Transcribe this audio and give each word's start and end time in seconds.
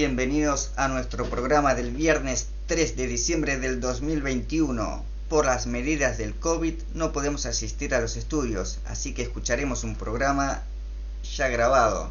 Bienvenidos 0.00 0.72
a 0.76 0.88
nuestro 0.88 1.26
programa 1.26 1.74
del 1.74 1.90
viernes 1.90 2.48
3 2.68 2.96
de 2.96 3.06
diciembre 3.06 3.58
del 3.58 3.82
2021. 3.82 5.04
Por 5.28 5.44
las 5.44 5.66
medidas 5.66 6.16
del 6.16 6.34
COVID 6.34 6.72
no 6.94 7.12
podemos 7.12 7.44
asistir 7.44 7.94
a 7.94 8.00
los 8.00 8.16
estudios, 8.16 8.78
así 8.86 9.12
que 9.12 9.20
escucharemos 9.20 9.84
un 9.84 9.96
programa 9.96 10.62
ya 11.36 11.48
grabado 11.48 12.08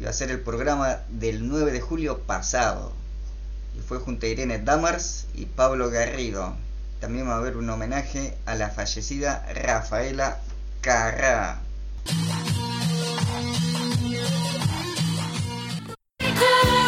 y 0.00 0.04
a 0.04 0.12
ser 0.12 0.30
el 0.30 0.38
programa 0.38 1.00
del 1.08 1.48
9 1.48 1.72
de 1.72 1.80
julio 1.80 2.20
pasado. 2.20 2.92
Y 3.76 3.80
fue 3.80 3.98
junto 3.98 4.26
a 4.26 4.28
Irene 4.28 4.60
Damars 4.60 5.26
y 5.34 5.46
Pablo 5.46 5.90
Garrido. 5.90 6.54
También 7.00 7.26
va 7.26 7.34
a 7.34 7.38
haber 7.38 7.56
un 7.56 7.68
homenaje 7.68 8.36
a 8.46 8.54
la 8.54 8.70
fallecida 8.70 9.44
Rafaela 9.52 10.38
Carrá. 10.82 11.62
good. 16.40 16.79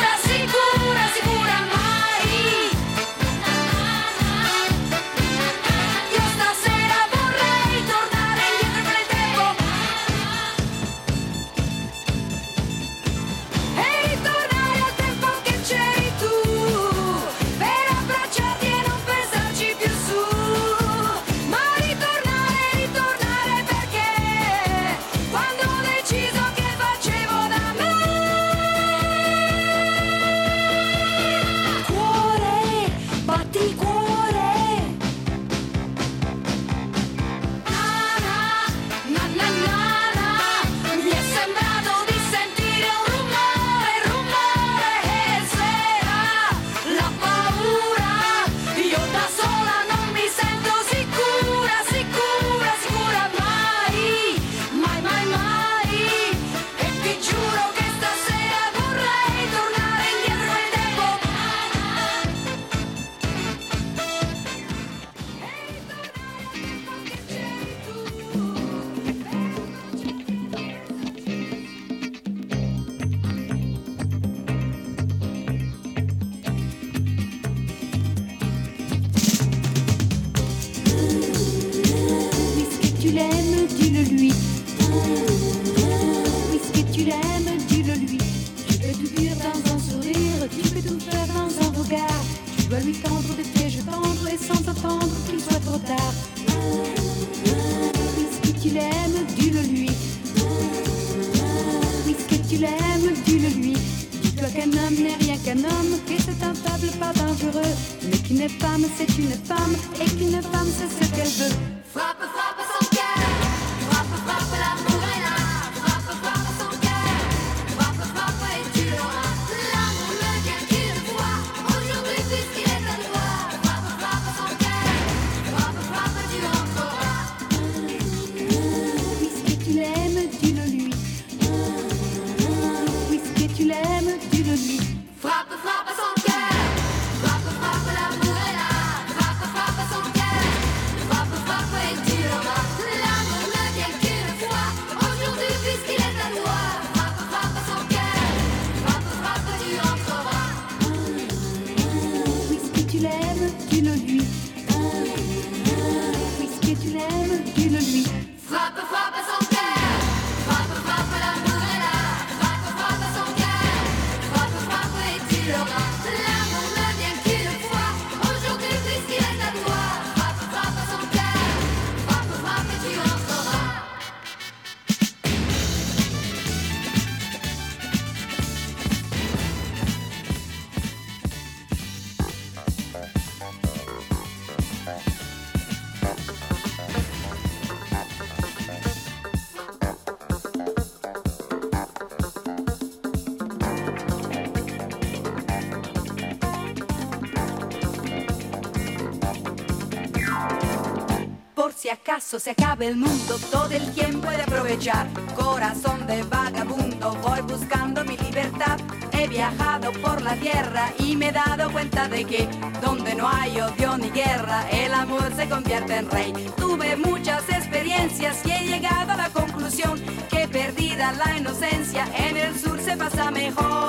Se 202.39 202.53
acabe 202.53 202.87
el 202.87 202.97
mundo, 202.97 203.39
todo 203.51 203.71
el 203.71 203.93
tiempo 203.93 204.31
de 204.31 204.43
aprovechar. 204.43 205.07
Corazón 205.35 206.07
de 206.07 206.23
vagabundo, 206.23 207.15
voy 207.23 207.41
buscando 207.43 208.05
mi 208.05 208.17
libertad. 208.17 208.79
He 209.13 209.29
viajado 209.29 209.93
por 210.01 210.23
la 210.23 210.35
tierra 210.37 210.93
y 210.99 211.15
me 211.15 211.29
he 211.29 211.33
dado 211.33 211.71
cuenta 211.71 212.09
de 212.09 212.25
que 212.25 212.49
donde 212.81 213.15
no 213.15 213.29
hay 213.29 213.61
odio 213.61 213.99
ni 213.99 214.11
guerra, 214.11 214.67
el 214.71 214.95
amor 214.95 215.31
se 215.37 215.47
convierte 215.49 215.97
en 215.97 216.11
rey. 216.11 216.33
Tuve 216.57 216.97
muchas 216.97 217.47
experiencias 217.51 218.39
y 218.47 218.51
he 218.51 218.67
llegado 218.67 219.13
a 219.13 219.17
la 219.17 219.29
conclusión 219.29 220.01
que 220.31 220.49
perdida 220.49 221.13
la 221.13 221.37
inocencia, 221.37 222.07
en 222.17 222.37
el 222.37 222.59
sur 222.59 222.81
se 222.81 222.97
pasa 222.97 223.31
mejor. 223.31 223.82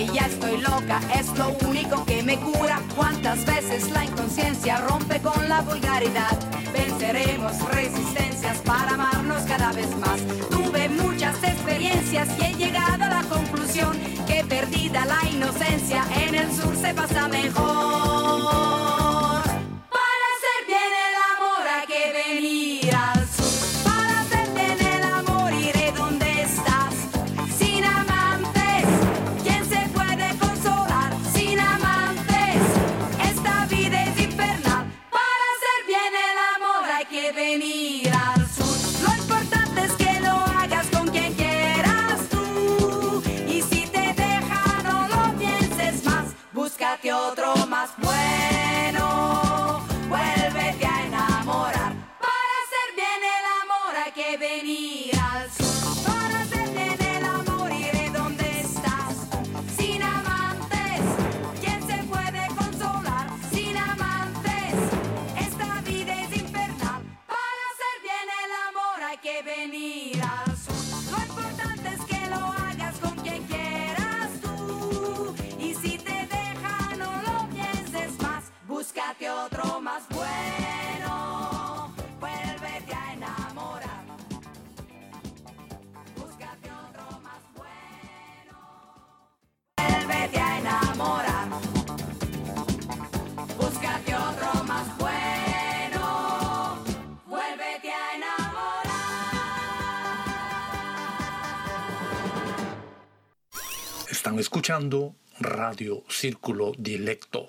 Que 0.00 0.06
ya 0.14 0.26
estoy 0.26 0.56
loca 0.62 0.98
es 1.18 1.26
lo 1.36 1.48
único 1.68 2.04
que 2.06 2.22
me 2.22 2.38
cura. 2.38 2.80
Cuántas 2.96 3.44
veces 3.44 3.90
la 3.90 4.04
inconsciencia 4.04 4.78
rompe 4.78 5.20
con 5.20 5.46
la 5.46 5.60
vulgaridad. 5.60 6.38
Venceremos 6.72 7.52
resistencias 7.70 8.58
para 8.58 8.94
amarnos 8.94 9.42
cada 9.42 9.72
vez 9.72 9.94
más. 9.98 10.20
Tuve 10.48 10.88
muchas 10.88 11.36
experiencias 11.42 12.28
y 12.38 12.44
he 12.44 12.54
llegado 12.54 13.04
a 13.04 13.08
la 13.08 13.22
conclusión 13.24 13.92
que 14.26 14.42
perdida 14.44 15.04
la 15.04 15.28
inocencia 15.28 16.02
en 16.16 16.34
el 16.34 16.50
sur 16.50 16.74
se 16.76 16.94
pasa 16.94 17.28
mejor. 17.28 17.69
Escuchando 104.38 105.16
Radio 105.40 106.04
Círculo 106.08 106.72
Dilecto. 106.78 107.46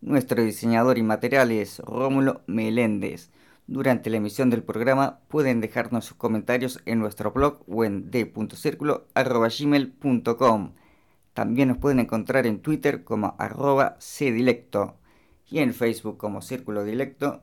Nuestro 0.00 0.40
diseñador 0.42 0.98
y 0.98 1.02
material 1.02 1.50
es 1.50 1.80
Rómulo 1.80 2.42
Meléndez. 2.46 3.30
Durante 3.66 4.10
la 4.10 4.18
emisión 4.18 4.50
del 4.50 4.62
programa 4.62 5.18
pueden 5.28 5.60
dejarnos 5.60 6.04
sus 6.04 6.16
comentarios 6.16 6.80
en 6.86 7.00
nuestro 7.00 7.32
blog 7.32 7.64
o 7.66 7.84
en. 7.84 8.08
También 11.34 11.68
nos 11.68 11.78
pueden 11.78 12.00
encontrar 12.00 12.46
en 12.46 12.60
Twitter 12.60 13.02
como 13.02 13.34
arroba 13.38 13.96
cdilecto 13.98 15.00
y 15.50 15.58
en 15.58 15.74
Facebook 15.74 16.18
como 16.18 16.40
Círculo 16.40 16.84
Dilecto. 16.84 17.42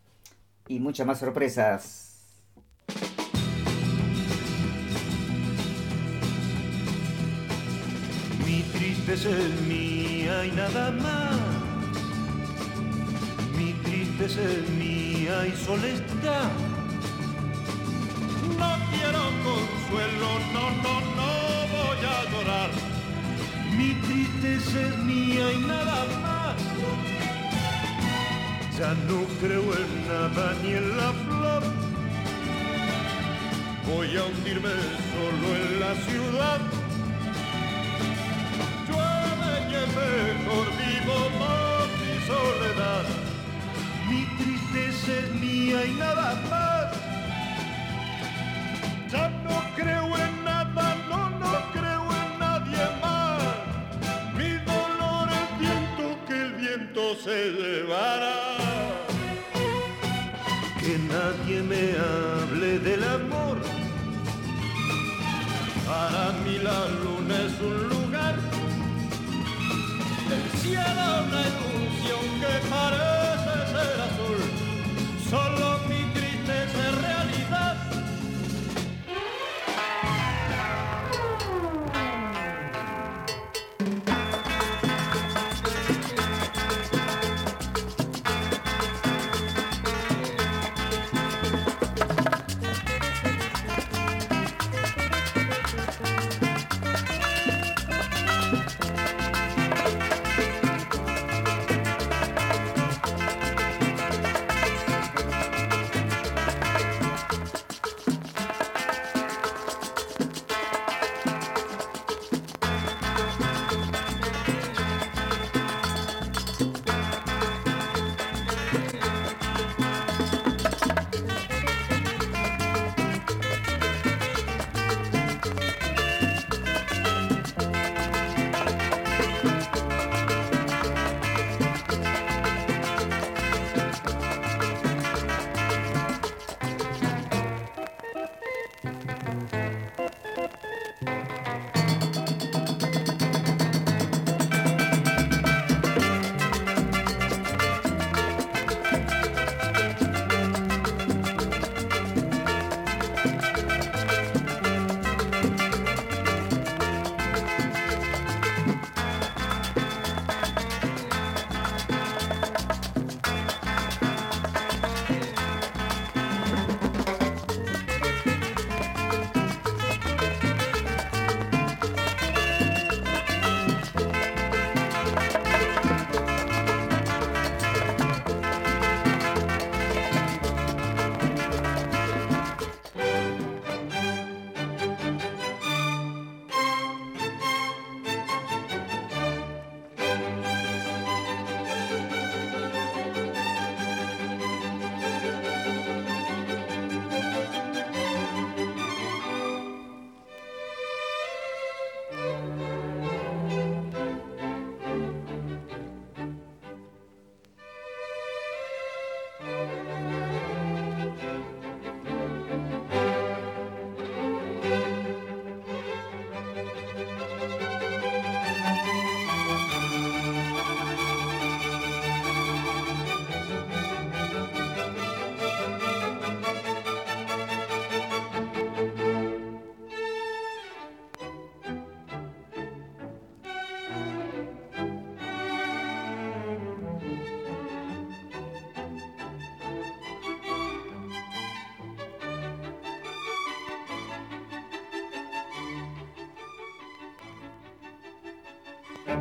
Y 0.68 0.80
muchas 0.80 1.08
más 1.08 1.20
sorpresas. 1.20 2.10
Mi 8.46 8.62
tristeza 8.74 9.30
es 9.30 9.62
mía 9.68 10.46
y 10.46 10.52
nada 10.52 10.92
más. 10.92 11.40
Mi 13.58 13.74
tristeza 13.84 14.42
es 14.44 14.70
mía 14.72 15.48
y 15.48 15.52
solo 15.52 15.86
está 15.88 16.73
no 18.64 18.72
quiero 18.92 19.24
consuelo, 19.48 20.30
no, 20.56 20.66
no, 20.86 20.96
no 21.18 21.32
voy 21.76 22.02
a 22.16 22.20
llorar. 22.32 22.70
Mi 23.78 23.90
tristeza 24.06 24.78
es 24.88 24.98
mía 25.10 25.46
y 25.52 25.60
nada 25.74 26.00
más. 26.24 26.56
Ya 28.78 28.92
no 29.10 29.20
creo 29.42 29.68
en 29.82 29.92
nada 30.12 30.46
ni 30.62 30.72
en 30.82 30.98
la 30.98 31.10
flor. 31.24 31.64
Voy 33.88 34.10
a 34.18 34.24
hundirme 34.30 34.76
solo 35.12 35.48
en 35.60 35.80
la 35.84 35.94
ciudad. 36.08 36.60
Llueve 38.88 39.52
y 39.68 39.84
mejor 40.00 40.68
vivo 40.82 41.18
más 41.42 41.86
mi 42.02 42.14
soledad. 42.32 43.06
Mi 44.10 44.22
tristeza 44.38 45.12
es 45.22 45.28
mía 45.42 45.86
y 45.86 45.94
nada 46.06 46.30
más. 46.50 46.83
Se 57.24 57.52
llevará. 57.52 58.34
Que 60.80 60.98
nadie 60.98 61.62
me 61.62 61.96
hable 61.98 62.80
del 62.80 63.04
amor. 63.04 63.58
Para 65.86 66.32
mí 66.44 66.58
la 66.62 66.88
luna 67.02 67.36
es 67.48 67.56
un 67.62 67.90
lugar. 67.90 68.36
El 70.36 70.60
cielo 70.60 71.06
una 71.28 71.42
ilusión 71.52 72.26
que 72.42 72.54
parece 72.70 73.54
ser 73.74 74.02
azul. 74.08 74.40
Solo 75.30 75.73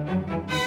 Quiero 0.04 0.61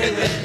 Hey, 0.00 0.14
hey. 0.28 0.39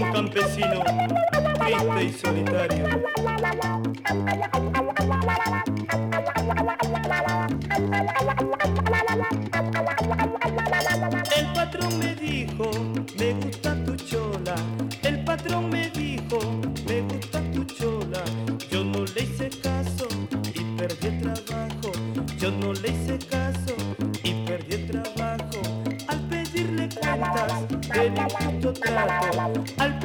un 0.00 0.12
campesino 0.12 0.82
triste 1.58 2.04
y 2.04 2.12
solitario. 2.12 2.86
El 11.36 11.52
patrón 11.52 11.98
me 11.98 12.14
dijo 12.14 12.70
al 29.78 29.97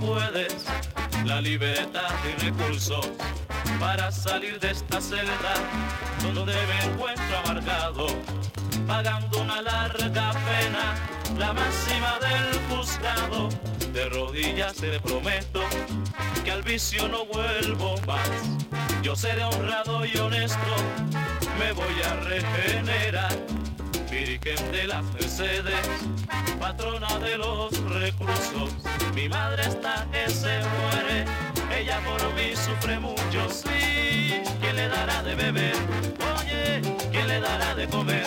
puedes 0.00 0.64
la 1.24 1.40
libertad 1.40 2.14
y 2.24 2.44
recursos 2.44 3.10
para 3.80 4.10
salir 4.12 4.58
de 4.60 4.70
esta 4.70 5.00
celda 5.00 5.54
donde 6.34 6.54
me 6.54 6.92
encuentro 6.92 7.38
amargado, 7.44 8.06
pagando 8.86 9.40
una 9.40 9.62
larga 9.62 10.32
pena, 10.32 10.94
la 11.38 11.52
máxima 11.52 12.18
del 12.20 12.60
juzgado. 12.68 13.48
De 13.92 14.08
rodillas 14.08 14.74
te 14.76 15.00
prometo 15.00 15.62
que 16.44 16.50
al 16.50 16.62
vicio 16.62 17.08
no 17.08 17.24
vuelvo 17.26 17.94
más. 18.06 18.28
Yo 19.02 19.16
seré 19.16 19.44
honrado 19.44 20.04
y 20.04 20.16
honesto, 20.18 20.76
me 21.58 21.72
voy 21.72 22.02
a 22.04 22.14
regenerar. 22.16 23.36
Virgen 24.10 24.72
de 24.72 24.86
las 24.86 25.04
Mercedes, 25.14 25.86
patrona 26.66 27.18
de 27.20 27.38
los 27.38 27.70
reclusos. 27.92 28.70
Mi 29.14 29.28
madre 29.28 29.62
está 29.68 30.04
que 30.10 30.28
se 30.28 30.58
muere, 30.74 31.24
ella 31.78 32.00
por 32.00 32.20
mí 32.34 32.56
sufre 32.56 32.98
mucho, 32.98 33.48
sí. 33.48 34.42
¿Quién 34.60 34.74
le 34.74 34.88
dará 34.88 35.22
de 35.22 35.36
beber? 35.36 35.76
Oye, 36.36 36.82
¿quién 37.12 37.28
le 37.28 37.40
dará 37.40 37.72
de 37.76 37.86
comer? 37.86 38.26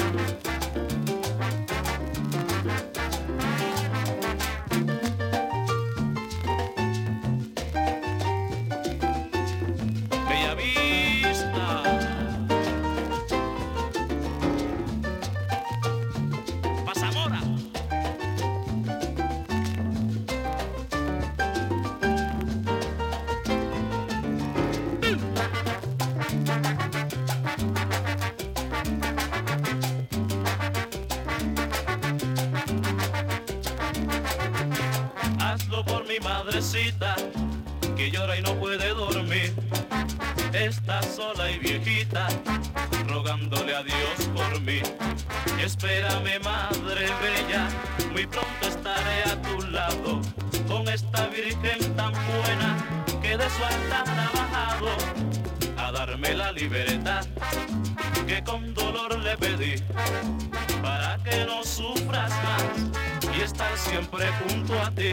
siempre 63.89 64.28
junto 64.43 64.80
a 64.80 64.91
ti. 64.91 65.12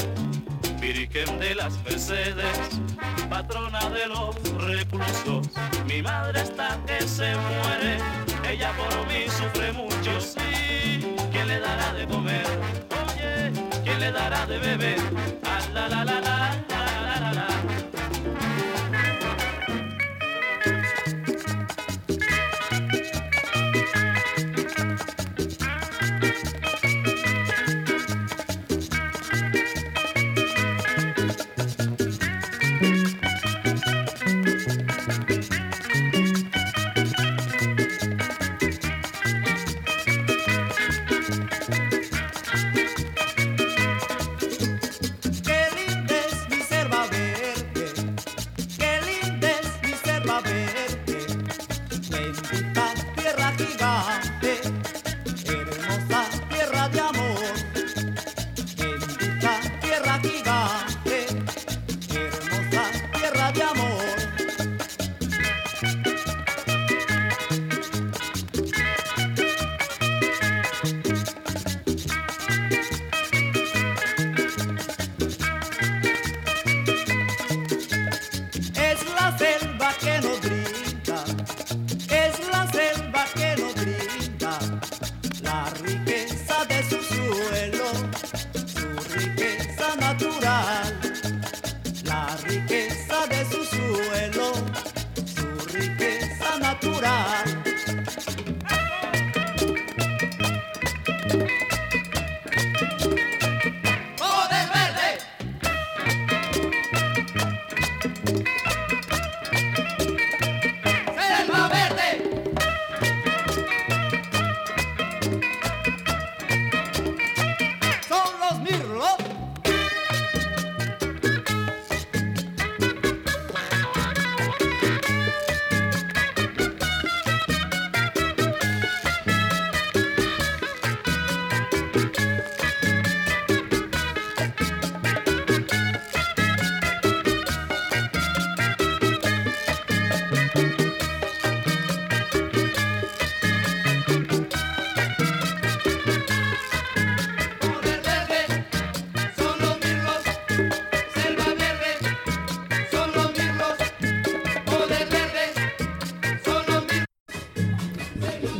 Virgen 0.80 1.38
de 1.38 1.54
las 1.54 1.82
Mercedes, 1.84 2.58
patrona 3.28 3.80
de 3.90 4.06
los 4.06 4.36
reclusos. 4.64 5.48
Mi 5.86 6.02
madre 6.02 6.42
está 6.42 6.78
que 6.86 7.00
se 7.08 7.34
muere, 7.34 7.98
ella 8.48 8.72
por 8.76 9.06
mí 9.06 9.24
sufre 9.28 9.72
mucho, 9.72 10.20
sí. 10.20 11.16
¿Quién 11.32 11.48
le 11.48 11.58
dará 11.60 11.92
de 11.94 12.06
comer? 12.06 12.46
Oye, 13.06 13.52
¿quién 13.82 14.00
le 14.00 14.12
dará 14.12 14.46
de 14.46 14.58
beber? 14.58 15.15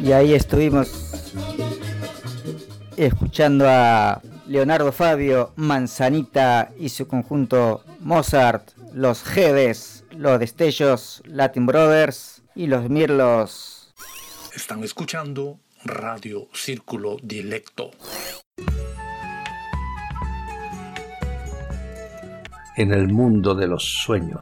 Y 0.07 0.12
ahí 0.12 0.35
estuvimos 0.35 0.88
escuchando 2.97 3.66
a 3.69 4.23
Leonardo 4.47 4.92
Fabio, 4.92 5.53
Manzanita 5.57 6.71
y 6.79 6.90
su 6.90 7.09
conjunto 7.09 7.83
Mozart, 7.99 8.71
los 8.95 9.25
Jedes, 9.25 10.05
los 10.12 10.38
Destellos, 10.38 11.25
Latin 11.25 11.66
Brothers 11.66 12.45
y 12.55 12.69
los 12.69 12.88
Mirlos. 12.88 13.92
Están 14.55 14.85
escuchando 14.85 15.59
Radio 15.85 16.47
Círculo 16.53 17.16
Dilecto. 17.21 17.90
en 22.77 22.92
el 22.92 23.09
mundo 23.09 23.57
de 23.57 23.66
los 23.66 23.83
sueños. 23.83 24.40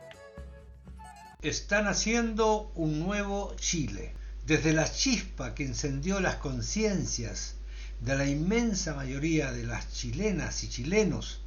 Están 1.40 1.86
haciendo 1.86 2.72
un 2.74 2.98
nuevo 2.98 3.54
Chile. 3.56 4.14
Desde 4.46 4.74
la 4.74 4.92
chispa 4.92 5.54
que 5.54 5.64
encendió 5.64 6.20
las 6.20 6.34
conciencias 6.36 7.54
de 8.00 8.14
la 8.14 8.26
inmensa 8.26 8.94
mayoría 8.94 9.52
de 9.52 9.62
las 9.62 9.90
chilenas 9.90 10.62
y 10.64 10.68
chilenos 10.68 11.40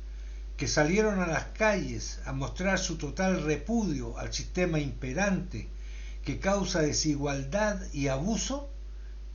que 0.57 0.67
salieron 0.67 1.19
a 1.19 1.27
las 1.27 1.45
calles 1.55 2.19
a 2.25 2.33
mostrar 2.33 2.79
su 2.79 2.97
total 2.97 3.43
repudio 3.43 4.17
al 4.17 4.33
sistema 4.33 4.79
imperante 4.79 5.69
que 6.25 6.39
causa 6.39 6.81
desigualdad 6.81 7.79
y 7.93 8.07
abuso, 8.07 8.67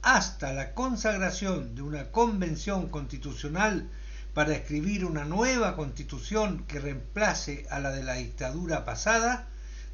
hasta 0.03 0.53
la 0.53 0.75
consagración 0.75 1.77
de 1.77 1.83
una 1.83 2.11
convención 2.11 2.89
constitucional 2.89 3.89
para 4.35 4.55
escribir 4.57 5.05
una 5.05 5.25
nueva 5.25 5.77
constitución 5.77 6.65
que 6.67 6.81
reemplace 6.81 7.65
a 7.71 7.79
la 7.79 7.93
de 7.93 8.03
la 8.03 8.15
dictadura 8.15 8.85
pasada, 8.85 9.47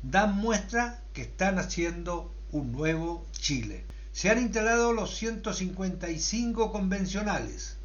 dan 0.03 0.35
muestra 0.37 1.03
que 1.13 1.21
están 1.21 1.59
haciendo 1.59 2.33
un 2.53 2.73
nuevo 2.73 3.27
Chile. 3.33 3.85
Se 4.13 4.31
han 4.31 4.41
instalado 4.41 4.93
los 4.93 5.17
155 5.17 6.73
convencionales, 6.73 7.77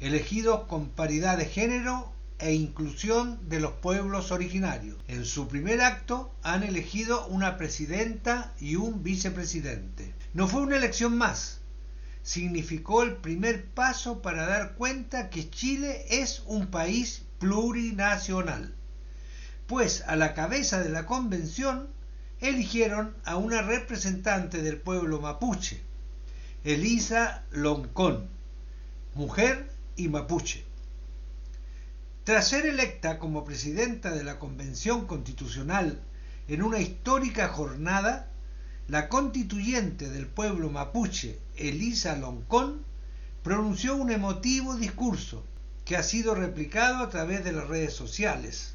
elegidos 0.00 0.64
con 0.64 0.90
paridad 0.90 1.38
de 1.38 1.46
género 1.46 2.12
e 2.38 2.54
inclusión 2.54 3.48
de 3.48 3.60
los 3.60 3.72
pueblos 3.72 4.32
originarios. 4.32 4.96
En 5.08 5.24
su 5.24 5.48
primer 5.48 5.80
acto 5.80 6.34
han 6.42 6.62
elegido 6.62 7.26
una 7.28 7.56
presidenta 7.56 8.52
y 8.60 8.76
un 8.76 9.02
vicepresidente. 9.02 10.12
No 10.34 10.48
fue 10.48 10.62
una 10.62 10.76
elección 10.76 11.16
más, 11.16 11.60
significó 12.22 13.02
el 13.02 13.16
primer 13.16 13.64
paso 13.66 14.22
para 14.22 14.46
dar 14.46 14.74
cuenta 14.74 15.30
que 15.30 15.50
Chile 15.50 16.04
es 16.08 16.42
un 16.46 16.68
país 16.68 17.22
plurinacional, 17.38 18.74
pues 19.66 20.02
a 20.06 20.16
la 20.16 20.34
cabeza 20.34 20.80
de 20.80 20.90
la 20.90 21.06
convención 21.06 21.88
eligieron 22.42 23.14
a 23.24 23.36
una 23.36 23.62
representante 23.62 24.62
del 24.62 24.76
pueblo 24.76 25.20
mapuche, 25.20 25.80
Elisa 26.64 27.44
Loncón, 27.52 28.28
mujer 29.14 29.70
y 29.96 30.08
mapuche. 30.08 30.64
Tras 32.24 32.48
ser 32.48 32.66
electa 32.66 33.18
como 33.20 33.44
presidenta 33.44 34.10
de 34.10 34.24
la 34.24 34.40
Convención 34.40 35.06
Constitucional 35.06 36.00
en 36.48 36.62
una 36.62 36.80
histórica 36.80 37.48
jornada, 37.48 38.28
la 38.88 39.08
constituyente 39.08 40.10
del 40.10 40.26
pueblo 40.26 40.68
mapuche, 40.68 41.38
Elisa 41.56 42.16
Loncón, 42.16 42.84
pronunció 43.44 43.94
un 43.94 44.10
emotivo 44.10 44.76
discurso 44.76 45.44
que 45.84 45.96
ha 45.96 46.02
sido 46.02 46.34
replicado 46.34 47.04
a 47.04 47.08
través 47.08 47.44
de 47.44 47.52
las 47.52 47.68
redes 47.68 47.92
sociales. 47.94 48.74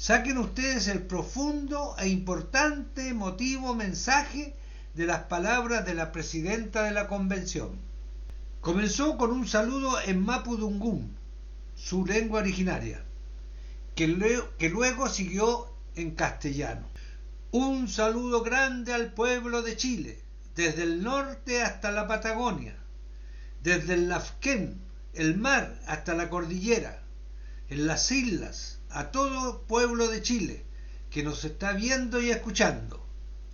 Saquen 0.00 0.38
ustedes 0.38 0.88
el 0.88 1.02
profundo 1.02 1.94
e 1.98 2.08
importante 2.08 3.08
emotivo 3.08 3.74
mensaje 3.74 4.54
de 4.94 5.04
las 5.04 5.24
palabras 5.24 5.84
de 5.84 5.92
la 5.92 6.10
presidenta 6.10 6.84
de 6.84 6.92
la 6.92 7.06
convención. 7.06 7.78
Comenzó 8.62 9.18
con 9.18 9.30
un 9.30 9.46
saludo 9.46 10.00
en 10.00 10.24
Mapudungún, 10.24 11.14
su 11.76 12.06
lengua 12.06 12.40
originaria, 12.40 13.04
que, 13.94 14.42
que 14.58 14.70
luego 14.70 15.10
siguió 15.10 15.70
en 15.94 16.12
castellano. 16.12 16.86
Un 17.50 17.86
saludo 17.86 18.42
grande 18.42 18.94
al 18.94 19.12
pueblo 19.12 19.60
de 19.60 19.76
Chile, 19.76 20.22
desde 20.56 20.84
el 20.84 21.02
norte 21.02 21.60
hasta 21.60 21.92
la 21.92 22.08
Patagonia, 22.08 22.74
desde 23.62 23.92
el 23.92 24.08
Lafquén, 24.08 24.80
el 25.12 25.36
mar 25.36 25.78
hasta 25.86 26.14
la 26.14 26.30
cordillera, 26.30 27.02
en 27.68 27.86
las 27.86 28.10
islas, 28.10 28.79
a 28.90 29.10
todo 29.10 29.62
pueblo 29.62 30.08
de 30.08 30.22
Chile 30.22 30.64
que 31.10 31.22
nos 31.22 31.44
está 31.44 31.72
viendo 31.72 32.20
y 32.20 32.30
escuchando. 32.30 33.04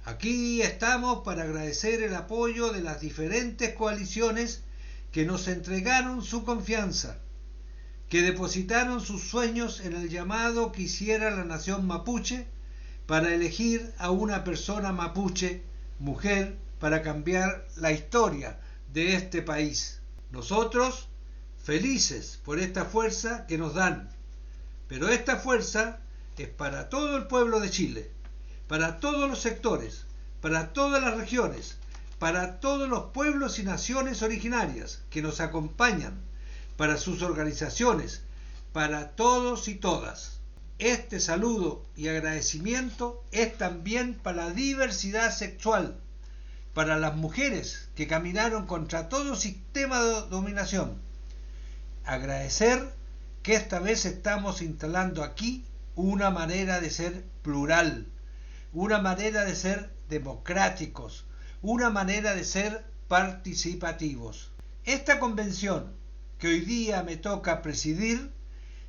Aquí 0.05 0.63
estamos 0.63 1.25
para 1.25 1.43
agradecer 1.43 2.03
el 2.03 2.15
apoyo 2.15 2.73
de 2.73 2.81
las 2.81 3.01
diferentes 3.01 3.75
coaliciones 3.75 4.63
que 5.11 5.25
nos 5.25 5.49
entregaron 5.49 6.23
su 6.23 6.45
confianza, 6.45 7.19
que 8.09 8.23
depositaron 8.23 9.01
sus 9.01 9.23
sueños 9.23 9.81
en 9.81 9.95
el 9.95 10.09
llamado 10.09 10.73
que 10.73 10.83
hiciera 10.83 11.31
la 11.31 11.45
nación 11.45 11.87
mapuche 11.87 12.47
para 13.07 13.35
elegir 13.35 13.93
a 13.99 14.11
una 14.11 14.45
persona 14.45 14.93
mapuche, 14.93 15.63
mujer, 15.99 16.57
para 16.79 17.03
cambiar 17.03 17.67
la 17.77 17.93
historia 17.93 18.61
de 18.93 19.15
este 19.15 19.43
país. 19.43 20.01
Nosotros, 20.31 21.09
felices 21.63 22.39
por 22.45 22.59
esta 22.59 22.85
fuerza 22.85 23.47
que 23.47 23.59
nos 23.59 23.75
dan, 23.75 24.16
pero 24.89 25.09
esta 25.09 25.37
fuerza 25.37 25.99
es 26.39 26.49
para 26.49 26.89
todo 26.89 27.17
el 27.17 27.27
pueblo 27.27 27.61
de 27.61 27.71
Chile, 27.71 28.11
para 28.69 29.01
todos 29.01 29.29
los 29.29 29.41
sectores, 29.41 30.05
para 30.41 30.73
todas 30.73 31.03
las 31.03 31.17
regiones, 31.17 31.79
para 32.19 32.61
todos 32.61 32.89
los 32.89 33.07
pueblos 33.13 33.59
y 33.59 33.63
naciones 33.63 34.23
originarias 34.23 35.03
que 35.11 35.23
nos 35.23 35.41
acompañan, 35.41 36.21
para 36.77 36.99
sus 36.99 37.23
organizaciones, 37.23 38.23
para 38.73 39.13
todos 39.13 39.69
y 39.69 39.75
todas. 39.75 40.41
Este 40.79 41.21
saludo 41.21 41.83
y 41.97 42.09
agradecimiento 42.09 43.25
es 43.33 43.57
también 43.57 44.15
para 44.15 44.49
la 44.49 44.51
diversidad 44.51 45.35
sexual, 45.35 45.99
para 46.75 46.99
las 46.99 47.17
mujeres 47.17 47.89
que 47.97 48.07
caminaron 48.07 48.67
contra 48.67 49.09
todo 49.09 49.37
sistema 49.37 50.03
de 50.03 50.29
dominación. 50.29 51.01
Agradecer 52.05 52.93
que 53.47 53.55
esta 53.55 53.79
vez 53.79 54.07
estamos 54.07 54.61
instalando 54.61 55.23
aquí 55.23 55.65
una 55.95 56.31
manera 56.31 56.81
de 56.81 56.91
ser 56.91 57.23
plural, 57.43 58.09
una 58.73 58.99
manera 58.99 59.45
de 59.45 59.55
ser 59.55 59.95
democráticos, 60.09 61.27
una 61.63 61.89
manera 61.89 62.35
de 62.35 62.43
ser 62.43 62.85
participativos. 63.07 64.51
Esta 64.85 65.21
convención 65.21 65.93
que 66.41 66.49
hoy 66.49 66.61
día 66.63 67.05
me 67.05 67.17
toca 67.17 67.63
presidir 67.63 68.33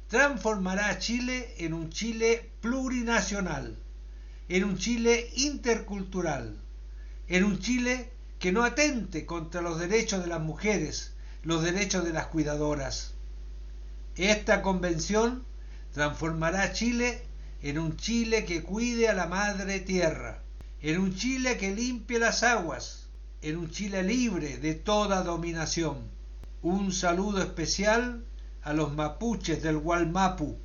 transformará 0.07 0.89
a 0.89 0.97
Chile 0.97 1.53
en 1.59 1.75
un 1.75 1.91
Chile 1.91 2.49
plurinacional, 2.59 3.77
en 4.49 4.63
un 4.63 4.79
Chile 4.79 5.29
intercultural, 5.35 6.57
en 7.27 7.43
un 7.43 7.59
Chile 7.59 8.11
que 8.39 8.51
no 8.51 8.63
atente 8.63 9.27
contra 9.27 9.61
los 9.61 9.77
derechos 9.77 10.23
de 10.23 10.29
las 10.29 10.41
mujeres, 10.41 11.13
los 11.43 11.61
derechos 11.61 12.03
de 12.03 12.13
las 12.13 12.25
cuidadoras. 12.25 13.13
Esta 14.17 14.63
convención 14.63 15.45
transformará 15.93 16.63
a 16.63 16.73
Chile 16.73 17.21
en 17.61 17.77
un 17.77 17.97
Chile 17.97 18.45
que 18.45 18.63
cuide 18.63 19.09
a 19.09 19.13
la 19.13 19.27
madre 19.27 19.79
tierra, 19.79 20.41
en 20.81 20.99
un 20.99 21.15
Chile 21.15 21.55
que 21.57 21.75
limpie 21.75 22.17
las 22.17 22.41
aguas, 22.41 23.09
en 23.43 23.57
un 23.57 23.69
Chile 23.69 24.01
libre 24.01 24.57
de 24.57 24.73
toda 24.73 25.21
dominación. 25.21 26.09
Un 26.63 26.91
saludo 26.91 27.43
especial 27.43 28.25
a 28.63 28.73
los 28.73 28.91
mapuches 28.91 29.61
del 29.61 29.77
Gualmapu. 29.77 30.57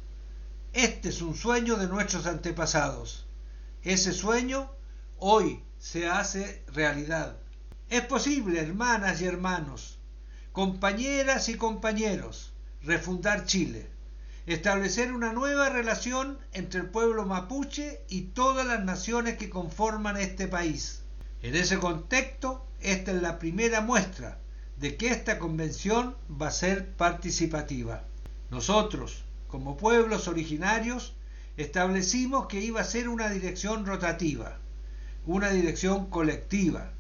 Este 0.73 1.11
es 1.11 1.21
un 1.21 1.35
sueño 1.35 1.77
de 1.77 1.89
nuestros 1.89 2.25
antepasados. 2.25 3.27
Ese 3.83 4.15
sueño 4.15 4.71
hoy 5.19 5.63
se 5.79 6.09
hace 6.09 6.65
realidad. 6.69 7.37
Es 7.91 8.01
posible, 8.07 8.61
hermanas 8.61 9.21
y 9.21 9.27
hermanos, 9.27 9.99
compañeras 10.53 11.51
y 11.51 11.57
compañeros, 11.57 12.52
refundar 12.85 13.47
Chile, 13.47 13.89
establecer 14.47 15.13
una 15.13 15.33
nueva 15.33 15.69
relación 15.69 16.39
entre 16.53 16.81
el 16.81 16.87
pueblo 16.87 17.25
mapuche 17.27 18.01
y 18.09 18.23
todas 18.23 18.67
las 18.67 18.85
naciones 18.85 19.37
que 19.37 19.51
conforman 19.51 20.17
este 20.17 20.49
país. 20.49 21.03
En 21.43 21.55
ese 21.55 21.79
contexto, 21.79 22.67
esta 22.81 23.13
es 23.13 23.23
la 23.23 23.39
primera 23.39 23.81
muestra 23.81 24.39
de 24.79 24.97
que 24.97 25.09
esta 25.09 25.39
convención 25.39 26.17
va 26.41 26.49
a 26.49 26.53
ser 26.53 26.89
participativa. 26.95 28.05
Nosotros, 28.51 29.25
como 29.47 29.77
pueblos 29.77 30.27
originarios, 30.27 31.15
establecimos 31.57 32.47
que 32.47 32.61
iba 32.61 32.81
a 32.81 32.85
ser 32.85 33.09
una 33.09 33.29
dirección 33.29 33.87
rotativa, 33.87 34.59
una 35.25 35.51
dirección 35.51 36.07
colectiva, 36.11 36.93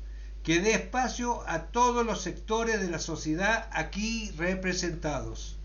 que 0.44 0.60
dé 0.60 0.74
espacio 0.74 1.42
a 1.48 1.66
todos 1.66 2.04
los 2.06 2.20
sectores 2.20 2.80
de 2.80 2.90
la 2.90 2.98
sociedad 2.98 3.68
aquí 3.72 4.30
representados. 4.36 5.58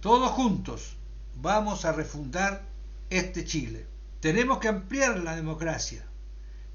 Todos 0.00 0.30
juntos 0.30 0.96
vamos 1.42 1.84
a 1.84 1.92
refundar 1.92 2.62
este 3.10 3.44
Chile. 3.44 3.86
Tenemos 4.20 4.56
que 4.56 4.68
ampliar 4.68 5.18
la 5.18 5.36
democracia, 5.36 6.06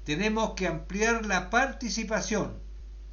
tenemos 0.04 0.54
que 0.54 0.68
ampliar 0.68 1.26
la 1.26 1.50
participación, 1.50 2.56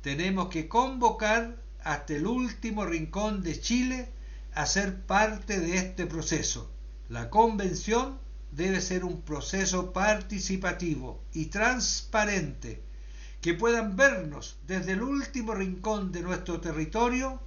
tenemos 0.03 0.49
que 0.49 0.67
convocar 0.67 1.55
hasta 1.83 2.13
el 2.13 2.27
último 2.27 2.85
rincón 2.85 3.41
de 3.41 3.59
Chile 3.59 4.07
a 4.53 4.67
ser 4.67 5.01
parte 5.01 5.59
de 5.59 5.77
este 5.77 6.05
proceso. 6.05 6.69
La 7.09 7.31
convención 7.31 8.19
debe 8.51 8.81
ser 8.81 9.05
un 9.05 9.21
proceso 9.21 9.93
participativo 9.93 11.23
y 11.33 11.47
transparente, 11.47 12.83
que 13.41 13.55
puedan 13.55 13.95
vernos 13.95 14.57
desde 14.67 14.91
el 14.91 15.01
último 15.01 15.55
rincón 15.55 16.11
de 16.11 16.21
nuestro 16.21 16.61
territorio 16.61 17.39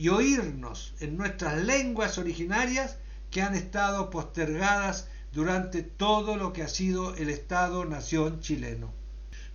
y 0.00 0.08
oírnos 0.08 0.94
en 1.00 1.18
nuestras 1.18 1.62
lenguas 1.62 2.16
originarias 2.16 2.96
que 3.30 3.42
han 3.42 3.54
estado 3.54 4.08
postergadas 4.08 5.08
durante 5.30 5.82
todo 5.82 6.38
lo 6.38 6.54
que 6.54 6.62
ha 6.62 6.68
sido 6.68 7.14
el 7.16 7.28
Estado-Nación 7.28 8.40
chileno. 8.40 8.94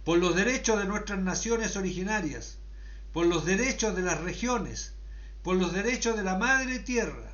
Por 0.03 0.19
los 0.19 0.35
derechos 0.35 0.77
de 0.77 0.85
nuestras 0.85 1.17
naciones 1.17 1.75
originarias, 1.77 2.59
por 3.11 3.25
los 3.25 3.43
derechos 3.43 3.95
de 3.95 4.03
las 4.03 4.21
regiones, 4.21 4.93
por 5.41 5.55
los 5.55 5.73
derechos 5.73 6.15
de 6.15 6.21
la 6.21 6.37
madre 6.37 6.77
tierra, 6.77 7.31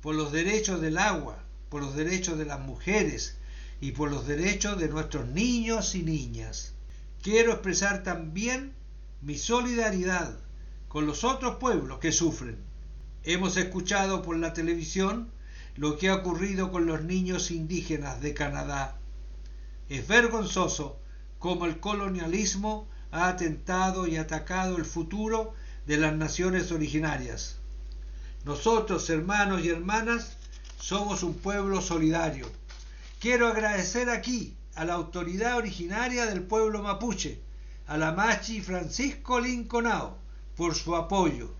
por 0.00 0.14
los 0.14 0.32
derechos 0.32 0.80
del 0.80 0.96
agua, 0.96 1.44
por 1.68 1.82
los 1.82 1.96
derechos 1.96 2.38
de 2.38 2.46
las 2.46 2.60
mujeres 2.60 3.36
y 3.78 3.92
por 3.92 4.10
los 4.10 4.26
derechos 4.26 4.78
de 4.78 4.88
nuestros 4.88 5.28
niños 5.28 5.94
y 5.94 6.02
niñas. 6.02 6.72
Quiero 7.22 7.52
expresar 7.52 8.04
también 8.04 8.72
mi 9.20 9.36
solidaridad 9.36 10.47
con 10.88 11.06
los 11.06 11.24
otros 11.24 11.56
pueblos 11.56 11.98
que 11.98 12.12
sufren. 12.12 12.58
Hemos 13.22 13.56
escuchado 13.56 14.22
por 14.22 14.36
la 14.38 14.54
televisión 14.54 15.30
lo 15.76 15.98
que 15.98 16.08
ha 16.08 16.16
ocurrido 16.16 16.72
con 16.72 16.86
los 16.86 17.02
niños 17.02 17.50
indígenas 17.50 18.20
de 18.20 18.34
Canadá. 18.34 18.96
Es 19.88 20.08
vergonzoso 20.08 20.98
cómo 21.38 21.66
el 21.66 21.78
colonialismo 21.78 22.88
ha 23.10 23.28
atentado 23.28 24.06
y 24.06 24.16
atacado 24.16 24.76
el 24.76 24.84
futuro 24.84 25.54
de 25.86 25.98
las 25.98 26.14
naciones 26.14 26.72
originarias. 26.72 27.56
Nosotros, 28.44 29.08
hermanos 29.10 29.62
y 29.64 29.68
hermanas, 29.68 30.36
somos 30.78 31.22
un 31.22 31.34
pueblo 31.34 31.80
solidario. 31.80 32.50
Quiero 33.20 33.48
agradecer 33.48 34.10
aquí 34.10 34.56
a 34.74 34.84
la 34.84 34.94
autoridad 34.94 35.56
originaria 35.56 36.26
del 36.26 36.42
pueblo 36.42 36.82
mapuche, 36.82 37.40
a 37.86 37.98
la 37.98 38.12
Machi 38.12 38.60
Francisco 38.60 39.40
Linconao, 39.40 40.18
por 40.58 40.74
su 40.74 40.96
apoyo. 40.96 41.54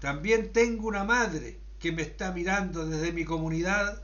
También 0.00 0.52
tengo 0.52 0.88
una 0.88 1.04
madre 1.04 1.60
que 1.78 1.92
me 1.92 2.02
está 2.02 2.32
mirando 2.32 2.84
desde 2.84 3.12
mi 3.12 3.24
comunidad, 3.24 4.02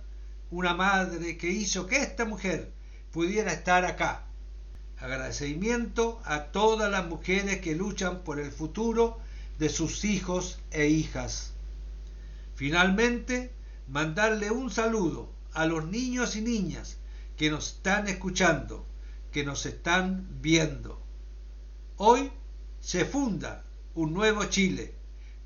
una 0.53 0.75
madre 0.75 1.37
que 1.37 1.51
hizo 1.51 1.89
que 1.89 1.97
esta 1.97 2.25
mujer 2.25 2.73
pudiera 3.11 3.53
estar 3.53 3.85
acá. 3.85 4.25
Agradecimiento 4.97 6.23
a 6.25 6.53
todas 6.53 6.89
las 6.89 7.09
mujeres 7.09 7.61
que 7.61 7.75
luchan 7.75 8.23
por 8.23 8.39
el 8.39 8.53
futuro 8.53 9.19
de 9.59 9.69
sus 9.69 10.05
hijos 10.05 10.61
e 10.71 10.87
hijas. 10.87 11.55
Finalmente, 12.55 13.51
mandarle 13.89 14.53
un 14.53 14.71
saludo 14.71 15.33
a 15.53 15.67
los 15.67 15.87
niños 15.87 16.37
y 16.37 16.43
niñas 16.43 16.99
que 17.37 17.51
nos 17.51 17.73
están 17.75 18.07
escuchando, 18.07 18.87
que 19.33 19.43
nos 19.45 19.67
están 19.67 20.29
viendo. 20.41 21.03
Hoy 21.97 22.31
se 22.79 23.05
funda 23.05 23.65
un 23.95 24.15
nuevo 24.15 24.45
Chile, 24.45 24.95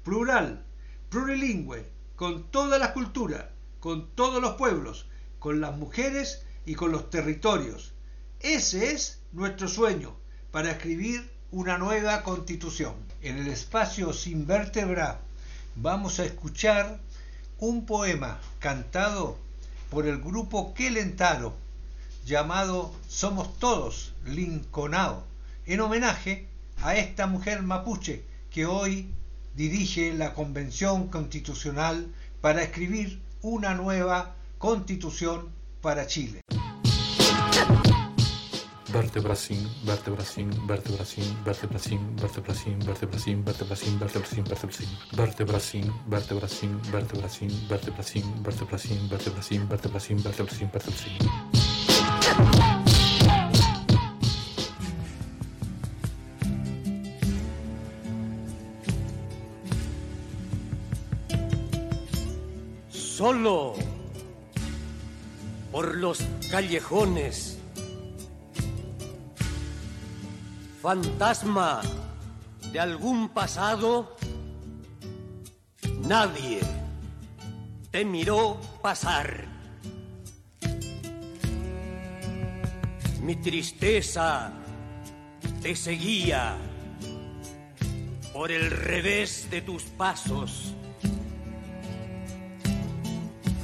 plural, 0.04 0.64
plurilingüe, 1.08 1.84
con 2.14 2.44
todas 2.50 2.78
las 2.78 2.90
culturas, 2.90 3.46
con 3.80 4.08
todos 4.14 4.40
los 4.40 4.54
pueblos, 4.54 5.06
con 5.38 5.60
las 5.60 5.76
mujeres 5.76 6.42
y 6.64 6.74
con 6.74 6.92
los 6.92 7.10
territorios. 7.10 7.92
Ese 8.40 8.92
es 8.92 9.20
nuestro 9.32 9.68
sueño 9.68 10.16
para 10.50 10.70
escribir 10.70 11.30
una 11.50 11.76
nueva 11.78 12.22
constitución. 12.22 12.94
En 13.20 13.38
el 13.38 13.48
espacio 13.48 14.12
sin 14.12 14.46
vértebra 14.46 15.20
vamos 15.74 16.20
a 16.20 16.24
escuchar 16.24 17.00
un 17.58 17.84
poema 17.84 18.38
cantado 18.60 19.38
por 19.90 20.06
el 20.06 20.18
grupo 20.18 20.72
Quelentaro 20.74 21.54
llamado 22.24 22.94
Somos 23.08 23.58
Todos 23.58 24.14
Linconao, 24.24 25.24
en 25.66 25.80
homenaje 25.80 26.48
a 26.82 26.96
esta 26.96 27.26
mujer 27.26 27.62
mapuche 27.62 28.24
que 28.56 28.64
hoy 28.64 29.10
dirige 29.54 30.14
la 30.14 30.32
Convención 30.32 31.08
Constitucional 31.08 32.06
para 32.40 32.62
escribir 32.62 33.20
una 33.42 33.74
nueva 33.74 34.34
constitución 34.56 35.50
para 35.82 36.06
Chile. 36.06 36.40
Solo 63.16 63.72
por 65.72 65.94
los 65.94 66.18
callejones 66.50 67.56
fantasma 70.82 71.80
de 72.70 72.78
algún 72.78 73.30
pasado, 73.30 74.18
nadie 76.00 76.60
te 77.90 78.04
miró 78.04 78.60
pasar. 78.82 79.46
Mi 83.22 83.36
tristeza 83.36 84.52
te 85.62 85.74
seguía 85.74 86.58
por 88.34 88.52
el 88.52 88.70
revés 88.70 89.48
de 89.50 89.62
tus 89.62 89.84
pasos. 89.84 90.75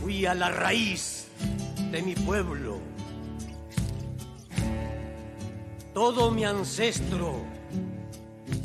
Fui 0.03 0.27
a 0.27 0.35
la 0.35 0.51
raíz 0.51 1.29
de 1.91 2.03
mi 2.03 2.15
pueblo 2.15 2.93
todo 5.95 6.31
mi 6.31 6.45
ancestro 6.45 7.45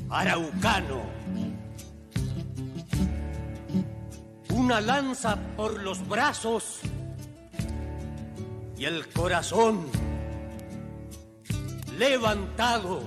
araucano. 0.10 1.02
Una 4.50 4.82
lanza 4.82 5.38
por 5.56 5.84
los 5.84 6.08
brazos 6.08 6.80
y 8.78 8.86
el 8.86 9.08
corazón 9.10 9.86
levantado. 11.98 13.02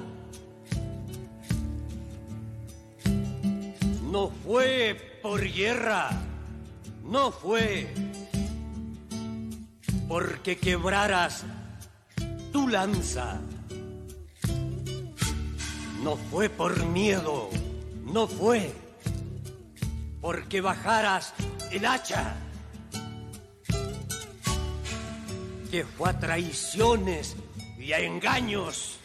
No 4.11 4.31
fue 4.45 5.19
por 5.23 5.41
guerra, 5.43 6.11
no 7.05 7.31
fue 7.31 7.89
porque 10.11 10.59
quebraras 10.59 11.45
tu 12.53 12.67
lanza 12.67 13.41
No 16.03 16.17
fue 16.17 16.49
por 16.49 16.85
miedo, 16.87 17.49
no 18.05 18.27
fue 18.27 18.75
porque 20.21 20.61
bajaras 20.61 21.33
el 21.71 21.87
hacha. 21.87 22.35
Que 25.71 25.85
fue 25.85 26.11
a 26.11 26.19
traiciones 26.19 27.37
y 27.79 27.93
a 27.93 28.01
engaños. 28.01 28.99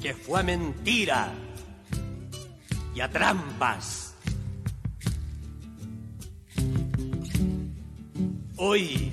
Que 0.00 0.14
fue 0.14 0.40
a 0.40 0.42
mentira 0.42 1.32
y 2.94 3.00
a 3.00 3.10
trampas. 3.10 4.09
Hoy, 8.62 9.10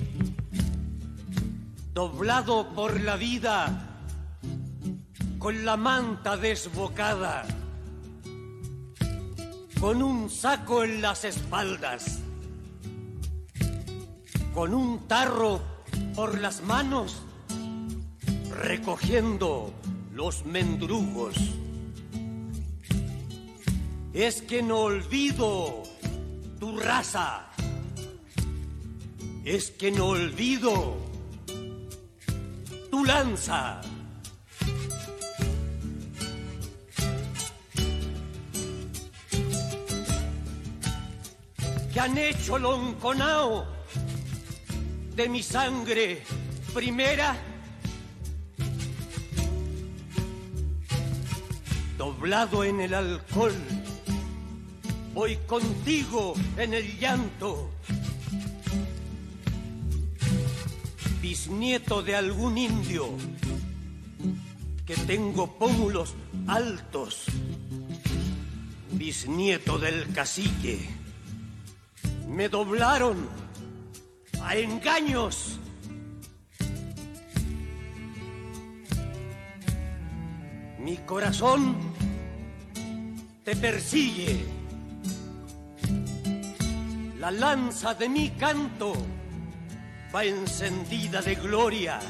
doblado 1.94 2.68
por 2.74 3.00
la 3.00 3.16
vida, 3.16 4.04
con 5.38 5.64
la 5.64 5.78
manta 5.78 6.36
desbocada, 6.36 7.46
con 9.80 10.02
un 10.02 10.28
saco 10.28 10.84
en 10.84 11.00
las 11.00 11.24
espaldas, 11.24 12.18
con 14.52 14.74
un 14.74 15.08
tarro 15.08 15.62
por 16.14 16.38
las 16.38 16.62
manos, 16.64 17.22
recogiendo 18.50 19.72
los 20.12 20.44
mendrugos. 20.44 21.36
Es 24.12 24.42
que 24.42 24.62
no 24.62 24.80
olvido 24.80 25.84
tu 26.60 26.78
raza, 26.78 27.47
es 29.48 29.70
que 29.70 29.90
no 29.90 30.08
olvido 30.08 30.98
tu 32.90 33.04
lanza. 33.04 33.80
que 41.92 42.00
han 42.00 42.18
hecho 42.18 42.58
lonconao 42.58 43.66
de 45.16 45.28
mi 45.30 45.42
sangre 45.42 46.22
primera. 46.74 47.34
Doblado 51.96 52.64
en 52.64 52.82
el 52.82 52.92
alcohol, 52.92 53.54
voy 55.14 55.36
contigo 55.46 56.34
en 56.58 56.74
el 56.74 56.98
llanto. 56.98 57.77
Bisnieto 61.20 62.02
de 62.02 62.14
algún 62.14 62.58
indio, 62.58 63.08
que 64.86 64.94
tengo 64.94 65.58
pómulos 65.58 66.14
altos. 66.46 67.24
Bisnieto 68.92 69.78
del 69.78 70.12
cacique 70.12 70.98
me 72.28 72.48
doblaron 72.48 73.28
a 74.42 74.54
engaños. 74.56 75.58
Mi 80.78 80.96
corazón 80.98 81.76
te 83.44 83.56
persigue. 83.56 84.44
La 87.18 87.30
lanza 87.30 87.94
de 87.94 88.08
mi 88.08 88.30
canto 88.30 88.92
va 90.14 90.24
encendida 90.24 91.20
de 91.20 91.34
gloria 91.34 92.00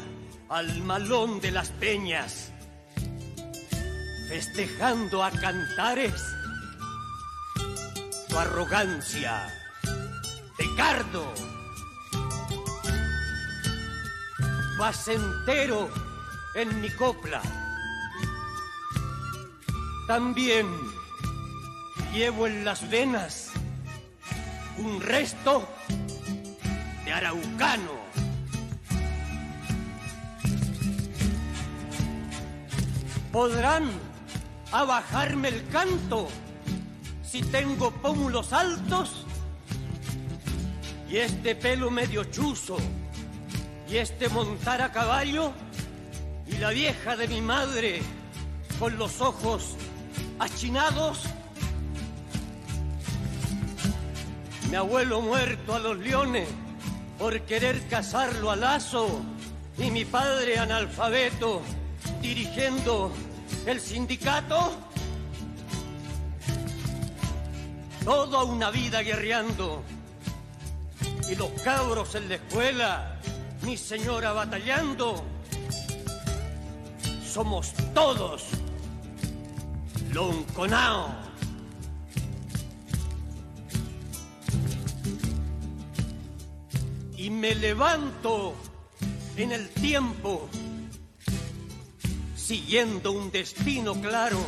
al 0.48 0.82
malón 0.82 1.40
de 1.40 1.50
las 1.50 1.70
peñas, 1.70 2.52
festejando 4.28 5.24
a 5.24 5.30
cantares 5.30 6.14
tu 8.28 8.38
arrogancia 8.38 9.52
Ricardo. 10.58 11.32
Vas 14.78 15.08
entero 15.08 15.88
en 16.54 16.80
mi 16.80 16.90
copla. 16.90 17.42
También 20.06 20.66
llevo 22.12 22.46
en 22.46 22.64
las 22.64 22.88
venas 22.88 23.50
un 24.78 25.00
resto 25.00 25.68
araucano. 27.10 27.98
Podrán 33.32 33.90
abajarme 34.72 35.48
el 35.48 35.66
canto 35.68 36.28
si 37.22 37.42
tengo 37.42 37.90
pómulos 37.90 38.52
altos 38.52 39.26
y 41.10 41.16
este 41.16 41.54
pelo 41.54 41.90
medio 41.90 42.24
chuzo, 42.24 42.76
y 43.88 43.96
este 43.96 44.28
montar 44.28 44.82
a 44.82 44.92
caballo, 44.92 45.52
y 46.46 46.58
la 46.58 46.70
vieja 46.70 47.16
de 47.16 47.28
mi 47.28 47.40
madre 47.40 48.02
con 48.78 48.98
los 48.98 49.20
ojos 49.20 49.76
achinados. 50.38 51.22
Mi 54.70 54.76
abuelo 54.76 55.22
muerto 55.22 55.74
a 55.74 55.78
los 55.78 55.98
leones 55.98 56.48
por 57.18 57.40
querer 57.42 57.86
casarlo 57.88 58.50
a 58.50 58.56
lazo, 58.56 59.20
y 59.76 59.90
mi 59.90 60.04
padre 60.04 60.58
analfabeto 60.58 61.62
dirigiendo 62.20 63.12
el 63.66 63.80
sindicato. 63.80 64.72
Toda 68.04 68.44
una 68.44 68.70
vida 68.70 69.02
guerreando 69.02 69.82
y 71.30 71.34
los 71.34 71.50
cabros 71.62 72.14
en 72.14 72.28
la 72.28 72.36
escuela, 72.36 73.16
mi 73.62 73.76
señora 73.76 74.32
batallando. 74.32 75.24
Somos 77.24 77.72
todos 77.92 78.46
lonconao. 80.12 81.27
Y 87.28 87.30
me 87.30 87.54
levanto 87.54 88.56
en 89.36 89.52
el 89.52 89.68
tiempo, 89.68 90.48
siguiendo 92.34 93.12
un 93.12 93.30
destino 93.30 93.92
claro. 94.00 94.38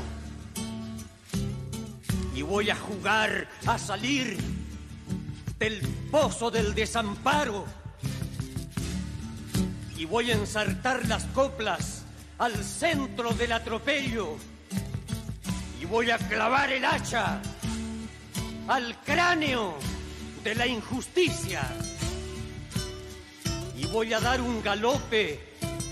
Y 2.35 2.41
voy 2.41 2.71
a 2.71 2.77
jugar 2.77 3.49
a 3.67 3.77
salir 3.77 4.39
del 5.59 5.79
pozo 6.11 6.51
del 6.51 6.75
desamparo. 6.75 7.67
Y 9.99 10.07
voy 10.07 10.31
a 10.31 10.37
ensartar 10.37 11.07
las 11.07 11.25
coplas 11.35 12.05
al 12.39 12.65
centro 12.65 13.35
del 13.35 13.53
atropello. 13.53 14.39
Y 15.83 15.85
voy 15.85 16.11
a 16.11 16.17
clavar 16.17 16.73
el 16.73 16.87
hacha 16.87 17.43
al 18.69 18.99
cráneo 19.03 19.77
de 20.43 20.55
la 20.55 20.67
injusticia 20.67 21.71
voy 23.93 24.13
a 24.13 24.21
dar 24.21 24.41
un 24.41 24.63
galope 24.63 25.41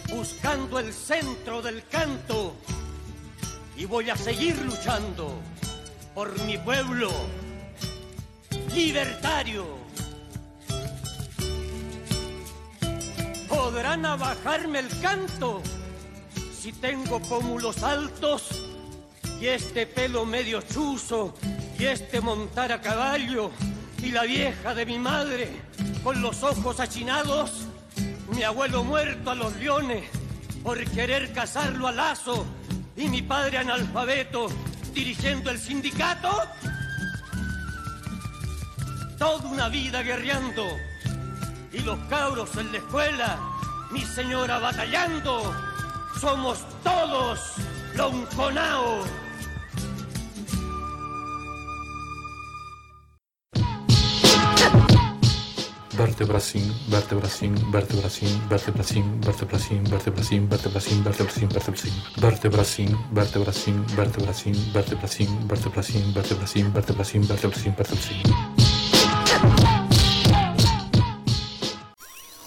buscando 0.09 0.79
el 0.79 0.93
centro 0.93 1.61
del 1.61 1.87
canto 1.89 2.55
y 3.77 3.85
voy 3.85 4.11
a 4.11 4.17
seguir 4.17 4.57
luchando 4.63 5.41
por 6.15 6.39
mi 6.45 6.57
pueblo 6.59 7.11
libertario. 8.75 9.67
Podrán 13.49 14.07
abajarme 14.07 14.81
el 14.81 15.01
canto 15.01 15.63
si 16.57 16.73
tengo 16.73 17.21
pómulos 17.21 17.83
altos 17.83 18.65
y 19.41 19.47
este 19.47 19.87
pelo 19.87 20.25
medio 20.25 20.63
chuzo 20.63 21.35
y 21.79 21.87
este 21.87 22.21
montar 22.21 22.73
a 22.73 22.81
caballo 22.81 23.51
y 24.03 24.11
la 24.11 24.23
vieja 24.23 24.75
de 24.75 24.87
mi 24.87 24.99
madre 24.99 25.49
con 26.03 26.23
los 26.23 26.43
ojos 26.43 26.81
achinados, 26.81 27.68
mi 28.29 28.43
abuelo 28.43 28.85
muerto 28.85 29.31
a 29.31 29.35
los 29.35 29.55
leones 29.57 30.05
por 30.63 30.83
querer 30.91 31.33
casarlo 31.33 31.89
a 31.89 31.93
lazo 31.93 32.47
y 32.97 33.09
mi 33.09 33.23
padre 33.23 33.59
analfabeto 33.59 34.49
dirigiendo 34.93 35.51
el 35.51 35.59
sindicato 35.59 36.29
toda 39.19 39.49
una 39.49 39.69
vida 39.69 40.03
guerreando 40.03 40.65
y 41.73 41.81
los 41.81 41.99
cabros 42.09 42.57
en 42.57 42.71
la 42.73 42.79
escuela, 42.79 43.39
mi 43.91 44.01
señora 44.03 44.59
batallando, 44.59 45.55
somos 46.21 46.65
todos 46.83 47.41
lonconao. 47.95 49.28
Vertebracín, 55.99 56.63
vertebracín, 56.89 57.55
vertebracín, 57.73 58.49
vertebracín, 58.49 59.21
vertebracín, 59.21 59.83
vertebracín, 59.91 60.49
vertebracín, 60.49 61.03
vertebracín, 61.03 61.49
vertebracín. 61.49 61.93
Vertebracín, 62.21 62.97
vertebracín, 63.13 63.85
vertebracín, 63.97 64.55
vertebracín, 64.73 65.49
vertebracín, 65.49 66.15
vertebracín, 66.15 66.73
vertebracín, 66.73 67.27
vertebracín, 67.27 67.75
vertebracín. 67.77 68.23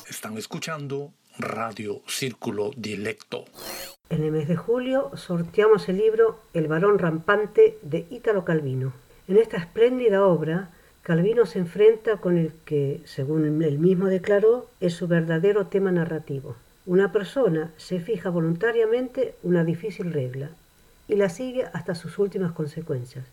Están 0.09 0.37
escuchando 0.37 1.11
Radio 1.37 2.03
Círculo 2.07 2.71
Dilecto. 2.77 3.43
En 4.09 4.23
el 4.23 4.31
mes 4.31 4.47
de 4.47 4.55
julio 4.55 5.11
sorteamos 5.15 5.89
el 5.89 5.97
libro 5.97 6.39
El 6.53 6.69
varón 6.69 6.99
rampante 6.99 7.79
de 7.81 8.07
Ítalo 8.09 8.45
Calvino. 8.45 8.93
En 9.27 9.35
esta 9.35 9.57
espléndida 9.57 10.25
obra, 10.25 10.69
Calvino 11.03 11.45
se 11.47 11.59
enfrenta 11.59 12.17
con 12.17 12.37
el 12.37 12.53
que, 12.63 13.01
según 13.05 13.63
él 13.63 13.79
mismo 13.79 14.07
declaró, 14.07 14.69
es 14.79 14.93
su 14.93 15.07
verdadero 15.07 15.65
tema 15.65 15.91
narrativo. 15.91 16.55
Una 16.85 17.11
persona 17.11 17.71
se 17.77 17.99
fija 17.99 18.29
voluntariamente 18.29 19.33
una 19.41 19.63
difícil 19.63 20.13
regla 20.13 20.51
y 21.07 21.15
la 21.15 21.29
sigue 21.29 21.65
hasta 21.73 21.95
sus 21.95 22.19
últimas 22.19 22.51
consecuencias, 22.51 23.25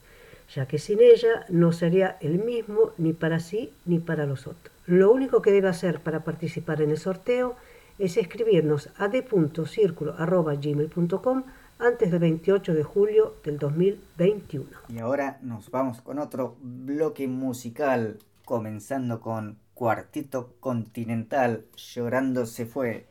ya 0.55 0.65
que 0.67 0.79
sin 0.79 1.01
ella 1.01 1.45
no 1.51 1.73
sería 1.73 2.17
el 2.21 2.39
mismo 2.39 2.93
ni 2.97 3.13
para 3.13 3.39
sí 3.39 3.71
ni 3.85 3.99
para 3.99 4.25
los 4.25 4.47
otros. 4.47 4.73
Lo 4.87 5.13
único 5.13 5.43
que 5.43 5.53
debe 5.53 5.69
hacer 5.69 6.01
para 6.01 6.25
participar 6.25 6.81
en 6.81 6.89
el 6.91 6.99
sorteo 6.99 7.55
es 7.99 8.17
escribirnos 8.17 8.89
a 8.97 9.09
d.circulo.gmail.com 9.09 11.43
antes 11.79 12.11
del 12.11 12.21
28 12.21 12.75
de 12.75 12.83
julio 12.83 13.37
del 13.45 13.59
2021. 13.59 14.67
Y 14.89 14.99
ahora 14.99 15.39
nos 15.43 15.71
vamos 15.71 16.01
con 16.01 16.19
otro 16.19 16.57
bloque 16.61 17.29
musical, 17.29 18.19
comenzando 18.45 19.21
con 19.21 19.59
Cuartito 19.75 20.55
Continental, 20.59 21.67
Llorando 21.77 22.47
se 22.47 22.67
fue, 22.67 23.07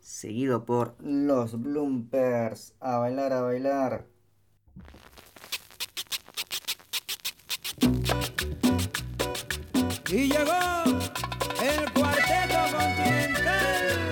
seguido 0.00 0.64
por 0.64 0.94
Los 1.00 1.60
Bloopers, 1.60 2.74
a 2.80 2.98
bailar, 2.98 3.32
a 3.32 3.42
bailar. 3.42 4.06
Y 10.08 10.28
llegó 10.28 10.52
el 11.62 11.92
cuarteto 11.92 12.76
continental. 12.76 14.11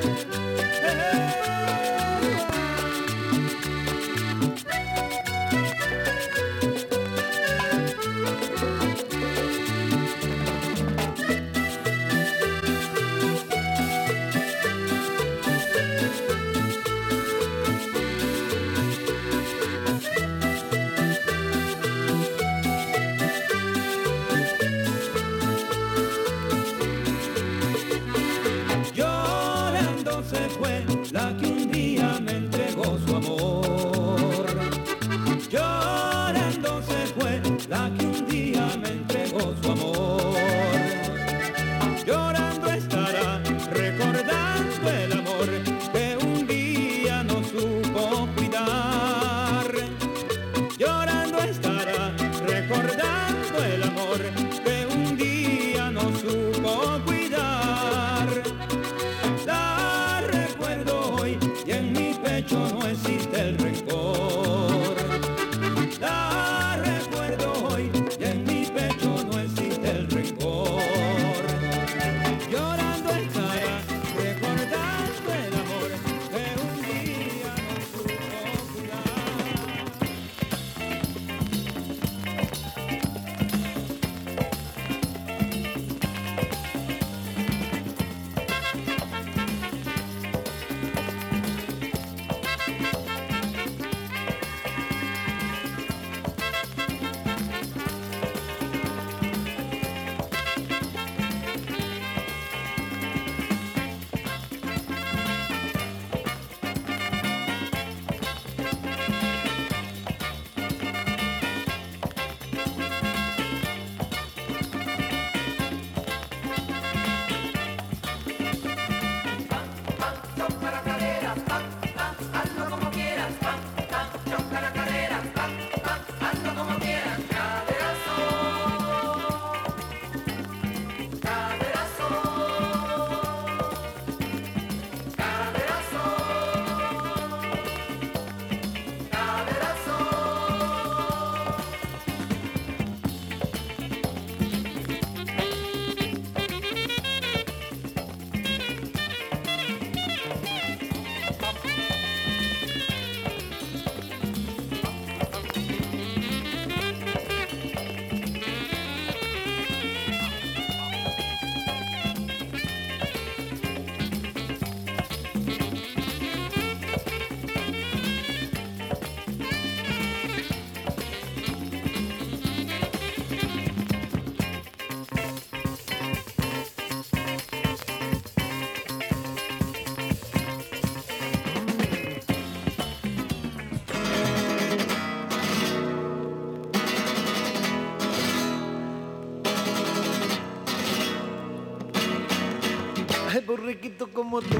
Ay, 193.50 193.56
borrequito 193.56 194.06
como 194.12 194.40
tú, 194.40 194.58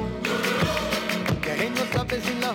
que 1.43 1.70
no 1.70 1.93
sabe 1.93 2.20
sin 2.20 2.41
la 2.41 2.53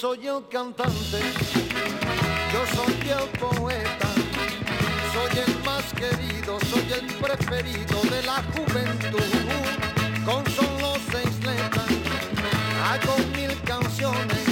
soy 0.00 0.28
el 0.28 0.46
cantante, 0.48 1.18
yo 2.52 2.62
soy 2.76 3.10
el 3.10 3.28
poeta, 3.36 4.08
soy 5.12 5.40
el 5.44 5.64
más 5.64 5.92
querido, 5.92 6.56
soy 6.70 6.92
el 6.92 7.06
preferido 7.16 8.00
de 8.02 8.22
la 8.22 8.40
juventud. 8.54 9.18
Con 10.24 10.46
solo 10.52 10.94
seis 11.10 11.34
letras 11.44 11.88
hago 12.88 13.16
mil 13.34 13.60
canciones 13.62 14.46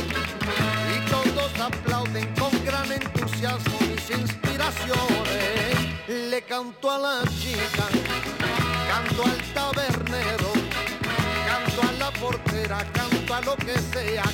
y 0.92 1.10
todos 1.10 1.60
aplauden 1.60 2.34
con 2.34 2.50
gran 2.64 2.90
entusiasmo 2.90 3.78
mis 3.82 4.10
inspiraciones. 4.10 5.08
Le 6.08 6.42
canto 6.42 6.90
a 6.90 6.98
la 6.98 7.22
chica, 7.40 7.86
canto 8.88 9.22
al 9.22 9.38
tabernero, 9.54 10.52
canto 11.46 11.82
a 11.88 11.92
la 12.00 12.10
portera, 12.18 12.78
canto 12.92 13.34
a 13.34 13.40
lo 13.42 13.56
que 13.56 13.78
sea, 13.92 14.24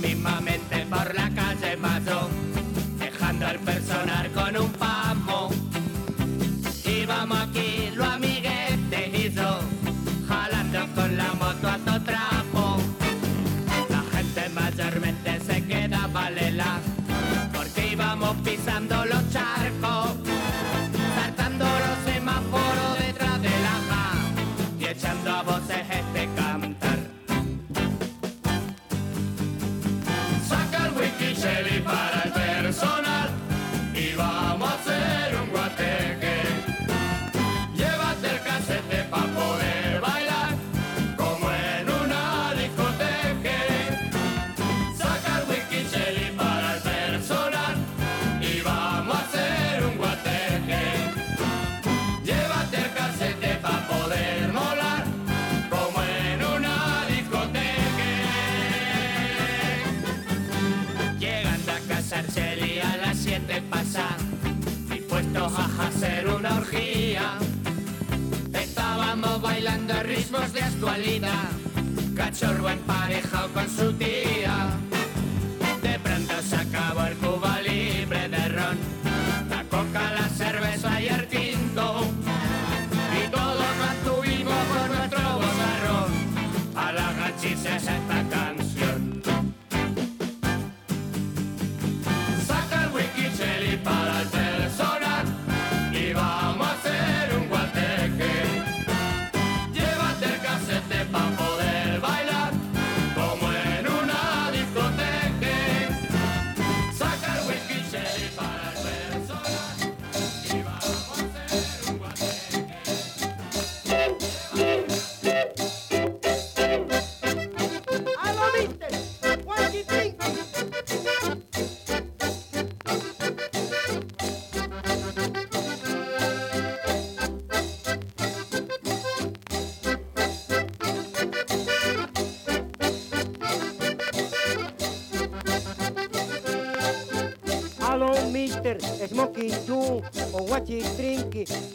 mismamente 0.00 0.86
por 0.86 1.14
la 1.14 1.30
calle 1.30 1.76
pasó, 1.76 2.28
dejando 2.98 3.46
al 3.46 3.58
personal 3.60 4.30
con 4.32 4.56
un 4.56 4.70
pamo. 4.72 5.50
Íbamos 6.84 7.38
aquí, 7.38 7.90
lo 7.94 8.04
amiguete 8.04 9.12
hizo, 9.14 9.60
jalando 10.28 10.86
con 10.94 11.16
la 11.16 11.32
moto 11.34 11.68
a 11.68 11.78
todo 11.78 12.02
trapo. 12.02 12.76
La 13.88 14.02
gente 14.12 14.48
mayormente 14.50 15.40
se 15.46 15.64
quedaba 15.64 16.30
lela, 16.30 16.78
porque 17.54 17.92
íbamos 17.92 18.36
pisando 18.44 19.04
los 19.06 19.30
charcos, 19.30 20.16
ritmos 70.06 70.52
de 70.52 70.62
actualidad, 70.62 71.50
cachorro 72.14 72.68
emparejado 72.70 73.48
con 73.52 73.68
su 73.68 73.92
tía. 73.94 74.15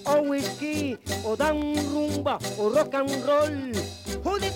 O 0.05 0.21
whisky, 0.23 0.97
o 1.23 1.35
dan 1.35 1.75
rumba, 1.93 2.39
o 2.57 2.69
rock 2.69 2.95
and 2.95 3.11
roll. 3.27 3.71
O 4.25 4.39
de 4.39 4.49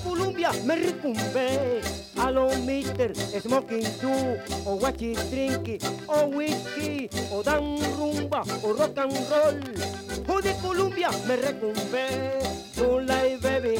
me 0.66 0.76
recumbe. 0.76 1.82
Hello, 2.16 2.50
mister, 2.66 3.14
smoking 3.40 3.86
too, 4.02 4.42
o 4.66 4.78
o 6.08 6.26
whisky, 6.28 7.08
o 7.32 7.44
dan 7.44 7.78
rumba, 7.98 8.42
o 8.64 8.74
rock 8.74 8.98
and 8.98 9.14
roll. 9.30 9.62
O 10.28 10.42
de 10.42 10.54
Colombia 10.56 11.10
me 11.28 11.36
recumbe. 11.36 12.06
Don't 12.76 13.06
lie, 13.06 13.38
baby, 13.38 13.78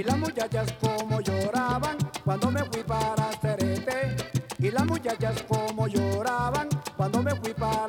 Y 0.00 0.02
las 0.02 0.16
muchachas 0.16 0.72
como 0.80 1.20
lloraban 1.20 1.98
cuando 2.24 2.50
me 2.50 2.64
fui 2.64 2.82
para 2.84 3.30
Cerete. 3.38 4.16
Y 4.58 4.70
las 4.70 4.86
muchachas 4.86 5.42
como 5.42 5.88
lloraban 5.88 6.70
cuando 6.96 7.22
me 7.22 7.32
fui 7.32 7.52
para 7.52 7.79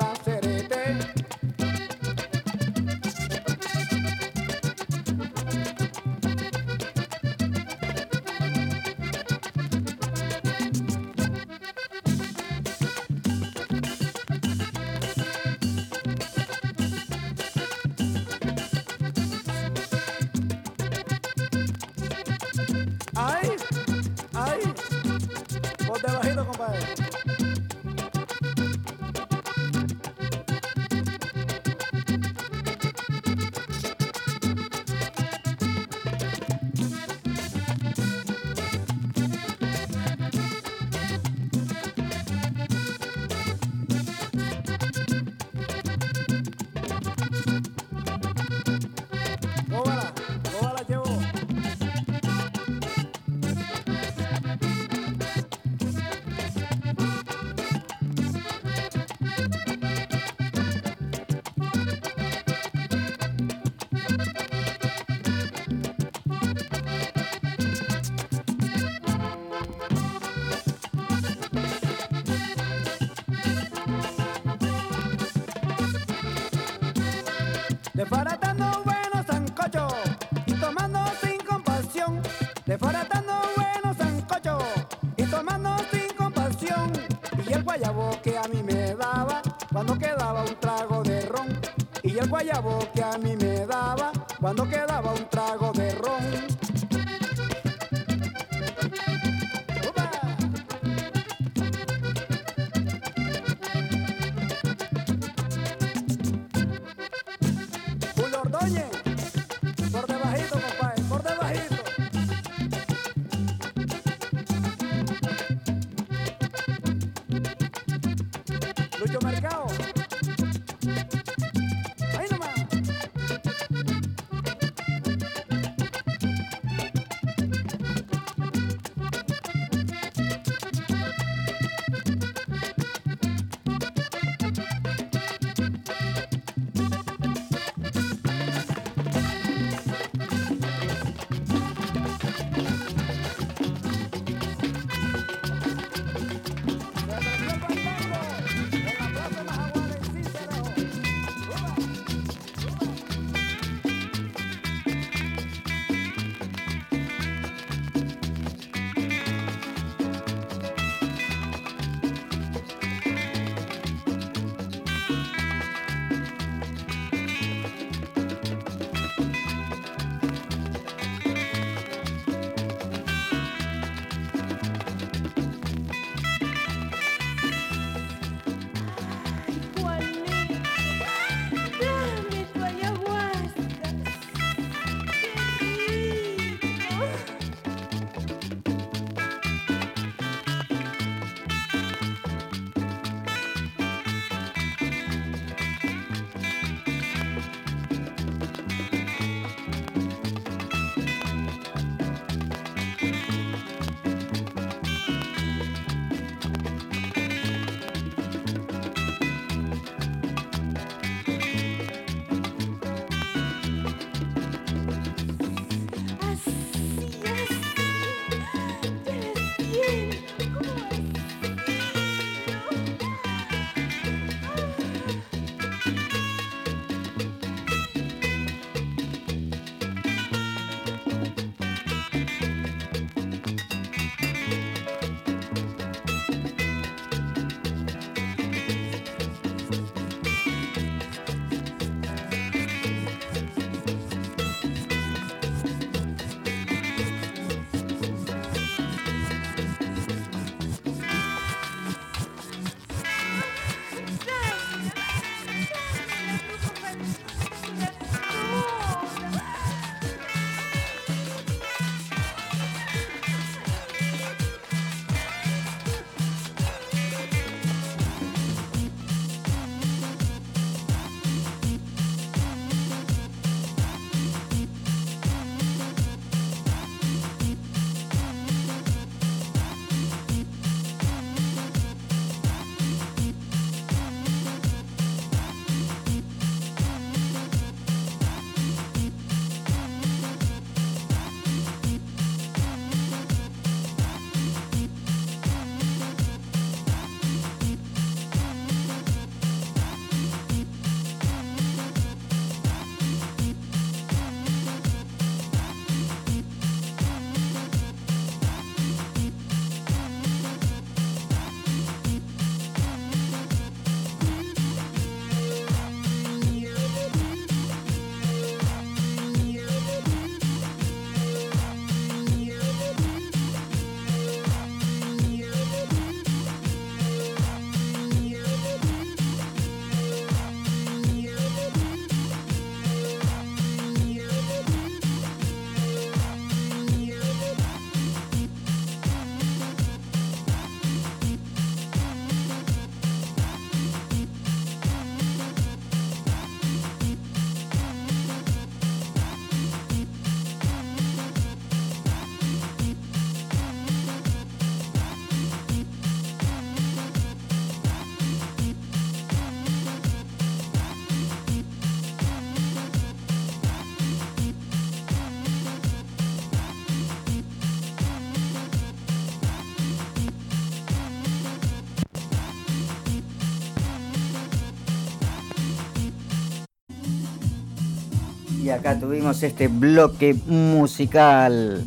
Y 378.71 378.73
acá 378.73 378.97
tuvimos 378.97 379.43
este 379.43 379.67
bloque 379.67 380.33
musical, 380.47 381.83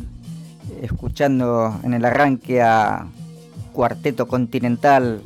escuchando 0.83 1.79
en 1.81 1.95
el 1.95 2.05
arranque 2.05 2.61
a 2.61 3.07
Cuarteto 3.73 4.27
Continental, 4.27 5.23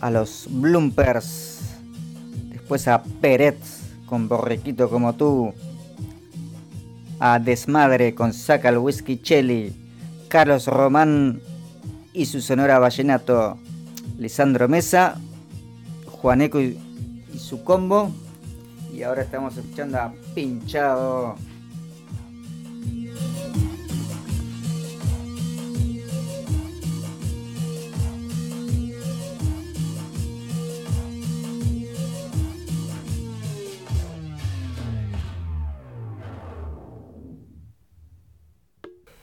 a 0.00 0.10
los 0.10 0.46
Bloopers, 0.48 1.60
después 2.48 2.88
a 2.88 3.02
Peret 3.02 3.58
con 4.06 4.26
Borriquito 4.26 4.88
como 4.88 5.12
tú, 5.12 5.52
a 7.20 7.38
Desmadre 7.38 8.14
con 8.14 8.32
Saca 8.32 8.70
el 8.70 8.78
Whisky 8.78 9.18
Chelly, 9.18 9.76
Carlos 10.28 10.66
Román 10.66 11.42
y 12.14 12.24
su 12.24 12.40
sonora 12.40 12.78
vallenato, 12.78 13.58
Lisandro 14.16 14.66
Mesa, 14.66 15.20
Juaneco 16.06 16.58
y 16.58 16.78
su 17.36 17.62
combo. 17.64 18.10
Y 18.94 19.02
ahora 19.02 19.22
estamos 19.22 19.56
escuchando 19.56 19.98
a 19.98 20.14
Pinchado. 20.36 21.34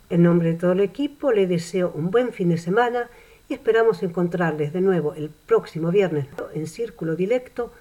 En 0.10 0.24
nombre 0.24 0.50
de 0.50 0.56
todo 0.56 0.74
el 0.74 0.82
equipo 0.82 1.32
le 1.32 1.48
deseo 1.48 1.94
un 1.96 2.12
buen 2.12 2.34
fin 2.34 2.50
de 2.50 2.58
semana 2.58 3.10
y 3.48 3.54
esperamos 3.54 4.04
encontrarles 4.04 4.74
de 4.74 4.82
nuevo 4.82 5.14
el 5.14 5.30
próximo 5.30 5.92
viernes 5.92 6.28
en 6.54 6.68
Círculo 6.68 7.16
Directo, 7.16 7.72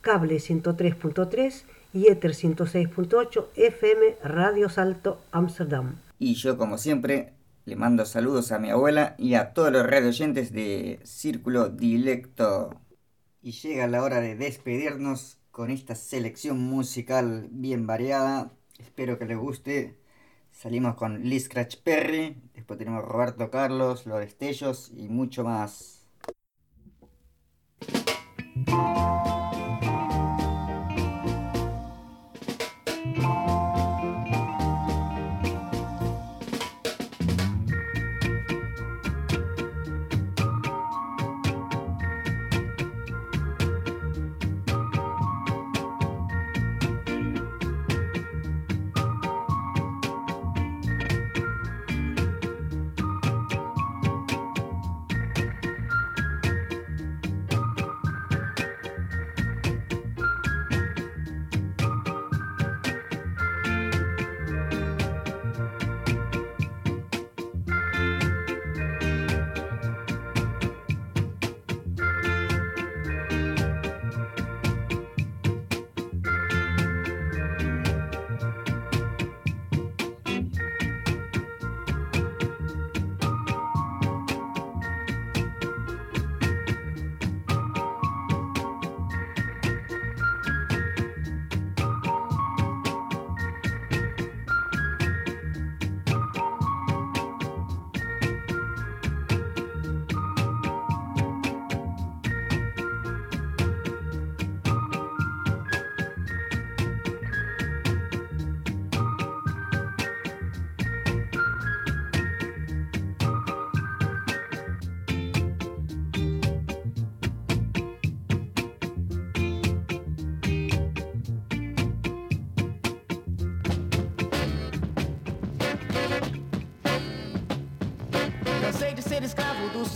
cable 0.00 0.36
103.3 0.36 1.64
y 1.92 2.08
Ether 2.08 2.32
106.8 2.32 3.48
FM 3.56 4.16
Radio 4.22 4.68
Salto 4.68 5.20
Amsterdam. 5.32 5.96
Y 6.18 6.34
yo 6.34 6.56
como 6.56 6.78
siempre 6.78 7.32
le 7.64 7.76
mando 7.76 8.04
saludos 8.04 8.52
a 8.52 8.58
mi 8.58 8.70
abuela 8.70 9.14
y 9.18 9.34
a 9.34 9.52
todos 9.52 9.72
los 9.72 9.86
radio 9.86 10.08
oyentes 10.08 10.52
de 10.52 11.00
Círculo 11.04 11.68
Directo. 11.68 12.70
Y 13.42 13.52
llega 13.52 13.86
la 13.86 14.02
hora 14.02 14.20
de 14.20 14.36
despedirnos 14.36 15.38
con 15.50 15.70
esta 15.70 15.94
selección 15.94 16.60
musical 16.60 17.48
bien 17.50 17.86
variada. 17.86 18.52
Espero 18.78 19.18
que 19.18 19.26
les 19.26 19.38
guste. 19.38 19.98
Salimos 20.52 20.94
con 20.94 21.22
Lee 21.22 21.40
Scratch 21.40 21.76
Perry, 21.76 22.36
después 22.54 22.78
tenemos 22.78 23.04
Roberto 23.04 23.50
Carlos, 23.50 24.04
Los 24.06 24.18
Destellos 24.18 24.90
y 24.94 25.08
mucho 25.08 25.44
más. 25.44 26.06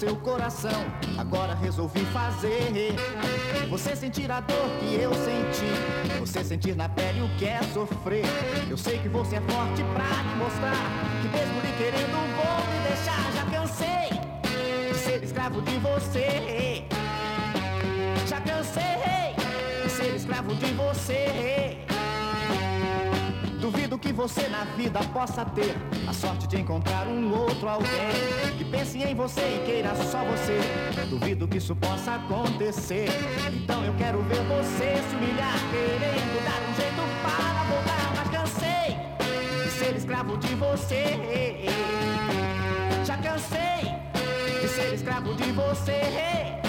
Seu 0.04 0.16
coração. 0.16 0.84
Agora 1.16 1.54
resolvi 1.54 2.04
fazer 2.06 2.94
você 3.70 3.96
sentir 3.96 4.30
a 4.30 4.40
dor 4.40 4.68
que 4.78 4.94
eu 4.94 5.12
senti. 5.14 6.20
Você 6.20 6.44
sentir 6.44 6.76
na 6.76 6.88
pele 6.88 7.22
o 7.22 7.28
que 7.38 7.46
é 7.46 7.62
sofrer. 7.62 8.24
Eu 8.68 8.76
sei 8.76 8.98
que 8.98 9.08
você 9.08 9.36
é 9.36 9.40
forte 9.40 9.82
pra 9.94 10.04
te 10.04 10.36
mostrar 10.36 10.76
que 11.22 11.28
mesmo 11.28 11.60
lhe 11.60 11.72
querendo 11.78 12.16
vou 12.36 12.56
me 12.70 12.88
deixar. 12.88 13.32
Já 13.34 13.44
cansei 13.50 14.90
de 14.92 14.98
ser 14.98 15.24
escravo 15.24 15.62
de 15.62 15.78
você. 15.78 16.84
Já 18.28 18.40
cansei 18.42 19.34
de 19.84 19.90
ser 19.90 20.14
escravo 20.14 20.54
de 20.54 20.66
você. 20.74 21.78
Duvido 23.58 23.98
que 23.98 24.12
você 24.12 24.48
na 24.48 24.64
vida 24.76 25.00
possa 25.14 25.46
ter 25.46 25.74
sorte 26.14 26.46
de 26.46 26.60
encontrar 26.60 27.06
um 27.06 27.32
outro 27.32 27.68
alguém 27.68 27.88
que 28.56 28.64
pense 28.64 29.02
em 29.02 29.14
você 29.14 29.40
e 29.40 29.66
queira 29.66 29.94
só 29.96 30.24
você. 30.24 30.58
Duvido 31.10 31.46
que 31.46 31.58
isso 31.58 31.74
possa 31.74 32.14
acontecer. 32.14 33.08
Então 33.52 33.84
eu 33.84 33.94
quero 33.94 34.22
ver 34.22 34.40
você 34.44 34.96
se 35.08 35.16
humilhar, 35.16 35.54
querendo 35.70 36.44
dar 36.44 36.60
um 36.70 36.74
jeito 36.74 37.02
para 37.22 37.64
voltar. 37.64 38.14
Mas 38.16 38.30
cansei 38.30 38.96
de 39.64 39.70
ser 39.70 39.96
escravo 39.96 40.36
de 40.38 40.54
você. 40.54 41.64
Já 43.04 43.16
cansei 43.18 43.92
de 44.62 44.68
ser 44.68 44.94
escravo 44.94 45.34
de 45.34 45.52
você. 45.52 46.63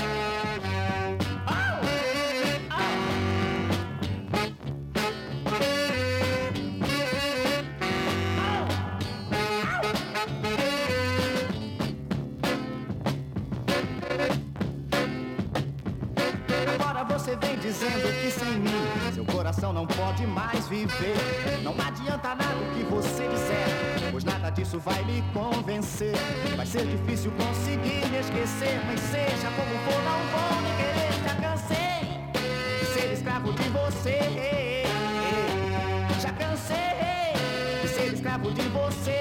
Dizendo 17.86 18.22
que 18.22 18.32
sem 18.32 18.60
mim 18.60 19.14
seu 19.14 19.26
coração 19.26 19.72
não 19.72 19.86
pode 19.86 20.26
mais 20.26 20.68
viver. 20.68 21.16
Não 21.64 21.74
adianta 21.74 22.30
nada 22.30 22.56
o 22.56 22.76
que 22.76 22.84
você 22.84 23.28
disser, 23.28 24.12
pois 24.12 24.24
nada 24.24 24.50
disso 24.50 24.80
vai 24.80 25.04
me 25.06 25.24
convencer. 25.34 26.16
Vai 26.56 26.66
ser 26.66 26.86
difícil 26.86 27.32
conseguir 27.32 28.06
me 28.08 28.20
esquecer, 28.20 28.82
mas 28.86 29.00
seja 29.00 29.50
como 29.56 29.74
for, 29.86 30.02
não 30.04 30.20
vou 30.34 30.62
me 30.62 30.72
querer. 30.78 31.14
Já 31.24 31.36
cansei 31.36 32.00
de 32.80 32.86
ser 32.94 33.14
escravo 33.14 33.54
de 33.54 33.70
você. 33.70 34.20
Já 36.22 36.32
cansei 36.32 37.82
de 37.82 37.88
ser 37.88 38.14
escravo 38.14 38.52
de 38.52 38.62
você. 38.70 39.20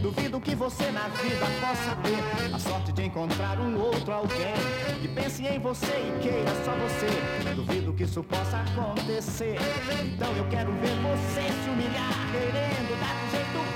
Duvido 0.00 0.40
que 0.40 0.54
você 0.54 0.90
na 0.90 1.08
vida 1.08 1.46
possa 1.60 1.94
ter 2.02 2.54
a 2.54 2.58
sorte 2.58 2.92
de 2.92 2.99
encontrar 3.10 3.58
um 3.58 3.76
outro 3.76 4.12
alguém 4.12 4.54
que 5.00 5.08
pense 5.08 5.44
em 5.44 5.58
você 5.58 5.86
e 5.86 6.22
queira 6.22 6.50
só 6.64 6.70
você. 6.72 7.54
Duvido 7.54 7.92
que 7.92 8.04
isso 8.04 8.22
possa 8.22 8.58
acontecer. 8.58 9.56
Então 10.04 10.32
eu 10.36 10.46
quero 10.48 10.72
ver 10.74 10.94
você 11.02 11.42
se 11.42 11.70
humilhar, 11.70 12.14
querendo 12.30 13.00
dar 13.00 13.26
um 13.26 13.30
jeito. 13.30 13.69